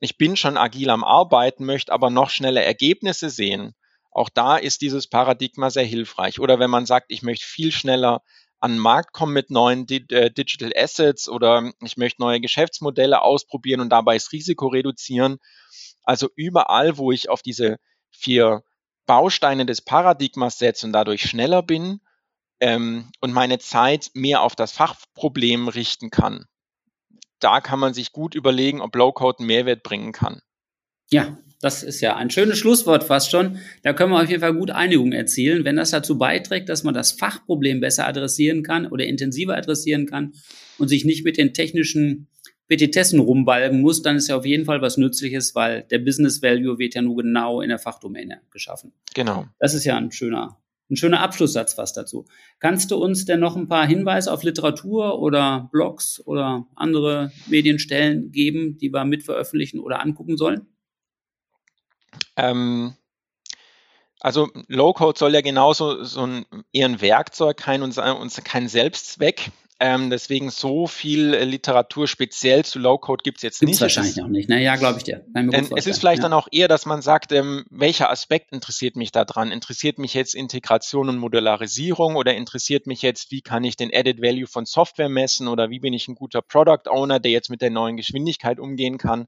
ich 0.00 0.18
bin 0.18 0.34
schon 0.34 0.56
agil 0.56 0.90
am 0.90 1.04
Arbeiten, 1.04 1.64
möchte 1.64 1.92
aber 1.92 2.10
noch 2.10 2.28
schnelle 2.28 2.64
Ergebnisse 2.64 3.30
sehen, 3.30 3.74
auch 4.10 4.28
da 4.28 4.56
ist 4.56 4.80
dieses 4.80 5.06
Paradigma 5.06 5.70
sehr 5.70 5.84
hilfreich. 5.84 6.40
Oder 6.40 6.58
wenn 6.58 6.70
man 6.70 6.86
sagt, 6.86 7.06
ich 7.08 7.22
möchte 7.22 7.46
viel 7.46 7.70
schneller 7.70 8.22
an 8.58 8.72
den 8.72 8.80
Markt 8.80 9.12
kommen 9.12 9.32
mit 9.32 9.50
neuen 9.50 9.88
äh, 9.88 10.32
Digital 10.32 10.72
Assets 10.74 11.28
oder 11.28 11.70
ich 11.82 11.96
möchte 11.96 12.20
neue 12.20 12.40
Geschäftsmodelle 12.40 13.22
ausprobieren 13.22 13.80
und 13.80 13.90
dabei 13.90 14.14
das 14.14 14.32
Risiko 14.32 14.66
reduzieren. 14.66 15.38
Also 16.02 16.28
überall, 16.34 16.96
wo 16.96 17.12
ich 17.12 17.28
auf 17.28 17.42
diese 17.42 17.76
vier 18.10 18.64
Bausteine 19.06 19.66
des 19.66 19.82
Paradigmas 19.82 20.58
setze 20.58 20.86
und 20.86 20.92
dadurch 20.92 21.22
schneller 21.22 21.62
bin 21.62 22.00
ähm, 22.60 23.10
und 23.20 23.32
meine 23.32 23.58
Zeit 23.58 24.10
mehr 24.14 24.42
auf 24.42 24.56
das 24.56 24.72
Fachproblem 24.72 25.68
richten 25.68 26.10
kann. 26.10 26.46
Da 27.40 27.60
kann 27.60 27.78
man 27.78 27.94
sich 27.94 28.12
gut 28.12 28.34
überlegen, 28.34 28.80
ob 28.80 28.94
Low-Code 28.96 29.40
einen 29.40 29.48
Mehrwert 29.48 29.82
bringen 29.82 30.12
kann. 30.12 30.40
Ja, 31.10 31.38
das 31.60 31.82
ist 31.82 32.00
ja 32.00 32.16
ein 32.16 32.30
schönes 32.30 32.58
Schlusswort 32.58 33.04
fast 33.04 33.30
schon. 33.30 33.58
Da 33.82 33.92
können 33.92 34.12
wir 34.12 34.22
auf 34.22 34.28
jeden 34.28 34.40
Fall 34.40 34.54
gut 34.54 34.70
Einigung 34.70 35.12
erzielen. 35.12 35.64
Wenn 35.64 35.76
das 35.76 35.90
dazu 35.90 36.18
beiträgt, 36.18 36.68
dass 36.68 36.82
man 36.82 36.94
das 36.94 37.12
Fachproblem 37.12 37.80
besser 37.80 38.06
adressieren 38.06 38.62
kann 38.62 38.86
oder 38.86 39.04
intensiver 39.04 39.56
adressieren 39.56 40.06
kann 40.06 40.32
und 40.78 40.88
sich 40.88 41.04
nicht 41.04 41.24
mit 41.24 41.36
den 41.36 41.54
technischen 41.54 42.28
Petitessen 42.66 43.20
rumbalgen 43.20 43.80
muss, 43.80 44.02
dann 44.02 44.16
ist 44.16 44.28
ja 44.28 44.36
auf 44.36 44.46
jeden 44.46 44.64
Fall 44.64 44.80
was 44.80 44.96
Nützliches, 44.96 45.54
weil 45.54 45.82
der 45.82 45.98
Business 45.98 46.42
Value 46.42 46.78
wird 46.78 46.94
ja 46.94 47.02
nur 47.02 47.16
genau 47.16 47.60
in 47.60 47.68
der 47.68 47.78
Fachdomäne 47.78 48.40
geschaffen. 48.50 48.92
Genau. 49.14 49.46
Das 49.58 49.74
ist 49.74 49.84
ja 49.84 49.96
ein 49.96 50.10
schöner, 50.12 50.58
ein 50.90 50.96
schöner 50.96 51.20
Abschlusssatz 51.20 51.74
fast 51.74 51.96
dazu. 51.96 52.24
Kannst 52.60 52.90
du 52.90 52.96
uns 52.96 53.26
denn 53.26 53.40
noch 53.40 53.56
ein 53.56 53.68
paar 53.68 53.86
Hinweise 53.86 54.32
auf 54.32 54.42
Literatur 54.42 55.20
oder 55.20 55.68
Blogs 55.72 56.22
oder 56.24 56.66
andere 56.74 57.32
Medienstellen 57.46 58.32
geben, 58.32 58.78
die 58.78 58.92
wir 58.92 59.04
mitveröffentlichen 59.04 59.80
oder 59.80 60.00
angucken 60.00 60.36
sollen? 60.38 60.66
Ähm, 62.36 62.94
also 64.20 64.48
Low-Code 64.68 65.18
soll 65.18 65.34
ja 65.34 65.42
genauso 65.42 66.02
so 66.02 66.26
ein, 66.26 66.46
eher 66.72 66.88
ein 66.88 67.02
Werkzeug 67.02 67.60
sein 67.60 67.82
und 67.82 68.44
kein 68.44 68.68
Selbstzweck. 68.68 69.50
Ähm, 69.86 70.08
deswegen 70.08 70.48
so 70.48 70.86
viel 70.86 71.34
äh, 71.34 71.44
Literatur 71.44 72.08
speziell 72.08 72.64
zu 72.64 72.78
Low-Code 72.78 73.22
gibt 73.22 73.36
es 73.36 73.42
jetzt 73.42 73.60
Gibt's 73.60 73.72
nicht. 73.72 73.80
wahrscheinlich 73.82 74.22
auch 74.22 74.28
nicht. 74.28 74.48
Naja, 74.48 74.76
glaube 74.76 74.96
ich 74.96 75.04
dir. 75.04 75.26
Ähm, 75.36 75.50
es 75.76 75.86
ist 75.86 75.98
vielleicht 75.98 76.22
ja. 76.22 76.30
dann 76.30 76.32
auch 76.32 76.48
eher, 76.50 76.68
dass 76.68 76.86
man 76.86 77.02
sagt, 77.02 77.32
ähm, 77.32 77.66
welcher 77.68 78.08
Aspekt 78.08 78.50
interessiert 78.50 78.96
mich 78.96 79.12
da 79.12 79.26
dran? 79.26 79.52
Interessiert 79.52 79.98
mich 79.98 80.14
jetzt 80.14 80.34
Integration 80.34 81.10
und 81.10 81.18
Modularisierung 81.18 82.16
oder 82.16 82.34
interessiert 82.34 82.86
mich 82.86 83.02
jetzt, 83.02 83.30
wie 83.30 83.42
kann 83.42 83.62
ich 83.62 83.76
den 83.76 83.90
Added 83.94 84.22
Value 84.22 84.46
von 84.46 84.64
Software 84.64 85.10
messen 85.10 85.48
oder 85.48 85.68
wie 85.68 85.80
bin 85.80 85.92
ich 85.92 86.08
ein 86.08 86.14
guter 86.14 86.40
Product 86.40 86.88
Owner, 86.88 87.20
der 87.20 87.32
jetzt 87.32 87.50
mit 87.50 87.60
der 87.60 87.68
neuen 87.68 87.98
Geschwindigkeit 87.98 88.58
umgehen 88.58 88.96
kann? 88.96 89.26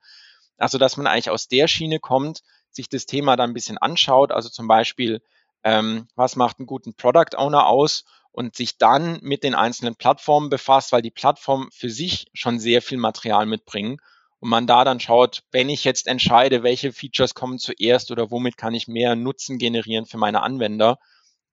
Also, 0.56 0.78
dass 0.78 0.96
man 0.96 1.06
eigentlich 1.06 1.28
aus 1.28 1.48
der 1.48 1.68
Schiene 1.68 1.98
kommt, 1.98 2.40
sich 2.70 2.88
das 2.88 3.04
Thema 3.04 3.36
dann 3.36 3.50
ein 3.50 3.54
bisschen 3.54 3.76
anschaut. 3.76 4.32
Also 4.32 4.48
zum 4.48 4.68
Beispiel, 4.68 5.20
ähm, 5.64 6.08
was 6.14 6.34
macht 6.34 6.60
einen 6.60 6.66
guten 6.66 6.94
Product 6.94 7.36
Owner 7.36 7.66
aus? 7.66 8.06
Und 8.36 8.54
sich 8.54 8.76
dann 8.76 9.18
mit 9.22 9.44
den 9.44 9.54
einzelnen 9.54 9.96
Plattformen 9.96 10.50
befasst, 10.50 10.92
weil 10.92 11.00
die 11.00 11.10
Plattformen 11.10 11.70
für 11.72 11.88
sich 11.88 12.26
schon 12.34 12.58
sehr 12.58 12.82
viel 12.82 12.98
Material 12.98 13.46
mitbringen 13.46 13.96
und 14.40 14.50
man 14.50 14.66
da 14.66 14.84
dann 14.84 15.00
schaut, 15.00 15.42
wenn 15.52 15.70
ich 15.70 15.84
jetzt 15.84 16.06
entscheide, 16.06 16.62
welche 16.62 16.92
Features 16.92 17.34
kommen 17.34 17.58
zuerst 17.58 18.10
oder 18.10 18.30
womit 18.30 18.58
kann 18.58 18.74
ich 18.74 18.88
mehr 18.88 19.16
Nutzen 19.16 19.56
generieren 19.56 20.04
für 20.04 20.18
meine 20.18 20.42
Anwender, 20.42 20.98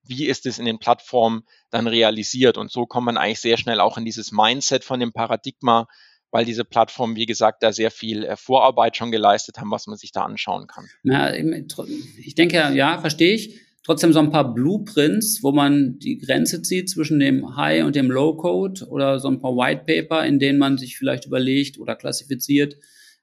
wie 0.02 0.26
ist 0.26 0.44
es 0.44 0.58
in 0.58 0.66
den 0.66 0.78
Plattformen 0.78 1.44
dann 1.70 1.86
realisiert 1.86 2.58
und 2.58 2.70
so 2.70 2.84
kommt 2.84 3.06
man 3.06 3.16
eigentlich 3.16 3.40
sehr 3.40 3.56
schnell 3.56 3.80
auch 3.80 3.96
in 3.96 4.04
dieses 4.04 4.30
Mindset 4.30 4.84
von 4.84 5.00
dem 5.00 5.14
Paradigma, 5.14 5.88
weil 6.32 6.44
diese 6.44 6.66
Plattformen, 6.66 7.16
wie 7.16 7.24
gesagt, 7.24 7.62
da 7.62 7.72
sehr 7.72 7.90
viel 7.90 8.24
äh, 8.24 8.36
Vorarbeit 8.36 8.98
schon 8.98 9.10
geleistet 9.10 9.56
haben, 9.56 9.70
was 9.70 9.86
man 9.86 9.96
sich 9.96 10.12
da 10.12 10.24
anschauen 10.24 10.66
kann. 10.66 10.86
Na, 11.02 11.34
ich 11.34 12.34
denke, 12.34 12.72
ja, 12.74 12.98
verstehe 12.98 13.34
ich 13.36 13.63
trotzdem 13.84 14.12
so 14.12 14.18
ein 14.18 14.30
paar 14.30 14.54
Blueprints, 14.54 15.42
wo 15.42 15.52
man 15.52 15.98
die 15.98 16.18
Grenze 16.18 16.62
zieht 16.62 16.90
zwischen 16.90 17.20
dem 17.20 17.56
High 17.56 17.84
und 17.84 17.94
dem 17.94 18.10
Low 18.10 18.34
Code 18.36 18.86
oder 18.88 19.20
so 19.20 19.28
ein 19.28 19.40
paar 19.40 19.52
White 19.52 19.84
Paper, 19.86 20.24
in 20.26 20.38
denen 20.38 20.58
man 20.58 20.78
sich 20.78 20.96
vielleicht 20.96 21.26
überlegt 21.26 21.78
oder 21.78 21.94
klassifiziert, 21.94 22.76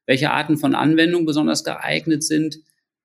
welche 0.05 0.31
Arten 0.31 0.57
von 0.57 0.75
Anwendungen 0.75 1.25
besonders 1.25 1.63
geeignet 1.63 2.23
sind. 2.23 2.59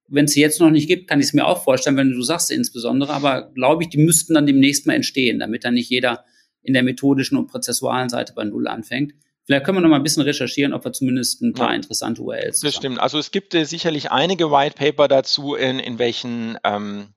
Wenn 0.09 0.27
es 0.27 0.33
sie 0.33 0.41
jetzt 0.41 0.61
noch 0.61 0.71
nicht 0.71 0.87
gibt, 0.87 1.09
kann 1.09 1.19
ich 1.19 1.27
es 1.27 1.33
mir 1.33 1.47
auch 1.47 1.65
vorstellen, 1.65 1.97
wenn 1.97 2.13
du 2.13 2.23
sagst 2.23 2.53
insbesondere, 2.53 3.13
aber 3.13 3.51
glaube 3.55 3.83
ich, 3.83 3.89
die 3.89 3.99
müssten 3.99 4.35
dann 4.35 4.47
demnächst 4.47 4.87
mal 4.87 4.95
entstehen, 4.95 5.41
damit 5.41 5.65
dann 5.65 5.75
nicht 5.75 5.91
jeder 5.91 6.25
in 6.63 6.75
der 6.75 6.83
methodischen 6.83 7.37
und 7.39 7.49
prozessualen 7.49 8.09
Seite 8.09 8.35
bei 8.35 8.45
Null 8.45 8.69
anfängt. 8.69 9.15
Vielleicht 9.45 9.65
können 9.65 9.79
wir 9.79 9.83
noch 9.83 9.89
mal 9.89 9.97
ein 9.97 10.03
bisschen 10.03 10.25
recherchieren, 10.25 10.73
ob 10.73 10.85
wir 10.85 10.93
zumindest 10.93 11.41
ein 11.41 11.53
paar 11.53 11.71
ja, 11.71 11.77
interessante 11.77 12.21
URLs. 12.21 12.61
Das 12.61 12.75
stimmt. 12.75 12.99
Also 12.99 13.19
es 13.19 13.31
gibt 13.31 13.55
äh, 13.55 13.65
sicherlich 13.65 14.11
einige 14.11 14.51
White 14.51 14.75
Paper 14.77 15.07
dazu, 15.07 15.55
in, 15.55 15.79
in 15.79 16.01
welchen 16.01 16.59
ähm, 16.65 17.15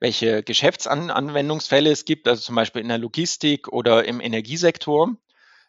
welche 0.00 0.42
Geschäftsanwendungsfälle 0.42 1.90
es 1.90 2.04
gibt, 2.04 2.28
also 2.28 2.40
zum 2.40 2.54
Beispiel 2.54 2.82
in 2.82 2.88
der 2.88 2.98
Logistik 2.98 3.68
oder 3.68 4.04
im 4.04 4.20
Energiesektor. 4.20 5.16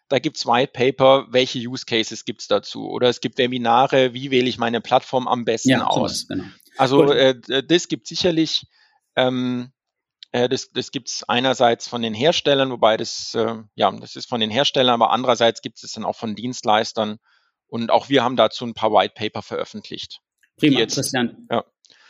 Da 0.08 0.18
gibt 0.18 0.36
es 0.36 0.46
White 0.46 0.72
Paper, 0.72 1.26
welche 1.30 1.58
Use 1.58 1.84
Cases 1.86 2.24
gibt 2.24 2.40
es 2.40 2.48
dazu? 2.48 2.88
Oder 2.88 3.08
es 3.08 3.20
gibt 3.20 3.38
Webinare, 3.38 4.12
wie 4.14 4.30
wähle 4.30 4.48
ich 4.48 4.58
meine 4.58 4.80
Plattform 4.80 5.28
am 5.28 5.44
besten 5.44 5.70
ja, 5.70 5.86
aus? 5.86 6.26
Genau. 6.28 6.44
Also 6.76 7.12
äh, 7.12 7.34
das 7.66 7.88
gibt 7.88 8.06
sicherlich 8.06 8.66
ähm, 9.16 9.72
Äh, 10.32 10.48
das 10.48 10.70
das 10.72 10.90
gibt 10.92 11.08
es 11.08 11.24
einerseits 11.28 11.88
von 11.88 12.02
den 12.02 12.14
Herstellern, 12.14 12.70
wobei 12.70 12.96
das, 12.96 13.34
äh, 13.34 13.56
ja, 13.74 13.90
das 13.90 14.14
ist 14.16 14.28
von 14.28 14.40
den 14.40 14.50
Herstellern, 14.50 14.94
aber 14.94 15.10
andererseits 15.10 15.60
gibt 15.60 15.82
es 15.82 15.92
dann 15.92 16.04
auch 16.04 16.16
von 16.16 16.36
Dienstleistern. 16.36 17.18
Und 17.66 17.90
auch 17.90 18.08
wir 18.08 18.22
haben 18.22 18.36
dazu 18.36 18.64
ein 18.64 18.74
paar 18.74 18.92
White 18.92 19.14
Paper 19.16 19.42
veröffentlicht. 19.42 20.20
Prima, 20.56 20.78
jetzt, 20.78 20.94
Christian. 20.94 21.46
Ja. 21.50 21.64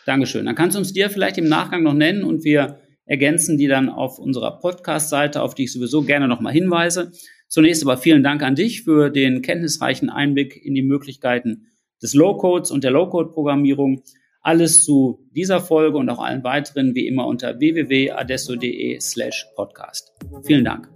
Dankeschön. 0.07 0.47
Dann 0.47 0.55
kannst 0.55 0.75
du 0.75 0.79
uns 0.79 0.93
dir 0.93 1.11
vielleicht 1.11 1.39
im 1.39 1.49
Nachgang 1.49 1.83
noch 1.83 1.95
nennen 1.95 2.25
und 2.25 2.45
wir 2.45 2.81
ergänzen 3.05 3.59
die 3.59 3.67
dann 3.67 3.89
auf 3.89 4.19
unserer 4.19 4.61
Podcast-Seite, 4.61 5.43
auf 5.43 5.55
die 5.55 5.65
ich 5.65 5.73
sowieso 5.73 6.03
gerne 6.03 6.29
nochmal 6.29 6.53
hinweise. 6.53 7.11
Zunächst 7.49 7.83
aber 7.83 7.97
vielen 7.97 8.23
Dank 8.23 8.43
an 8.43 8.55
dich 8.55 8.85
für 8.85 9.11
den 9.11 9.43
kenntnisreichen 9.43 10.09
Einblick 10.09 10.57
in 10.65 10.75
die 10.75 10.83
Möglichkeiten 10.83 11.67
des 12.01 12.15
Low-Codes 12.15 12.71
und 12.71 12.85
der 12.85 12.93
Low-Code-Programmierung. 12.93 14.03
Alles 14.43 14.85
zu 14.85 15.27
dieser 15.33 15.61
Folge 15.61 15.99
und 15.99 16.09
auch 16.09 16.21
allen 16.21 16.45
weiteren 16.45 16.95
wie 16.95 17.07
immer 17.07 17.27
unter 17.27 17.59
www.adesso.de 17.59 18.99
slash 19.01 19.47
podcast. 19.57 20.13
Vielen 20.45 20.65
Dank. 20.65 20.89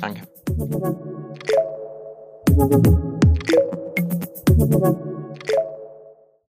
Danke. 0.00 0.22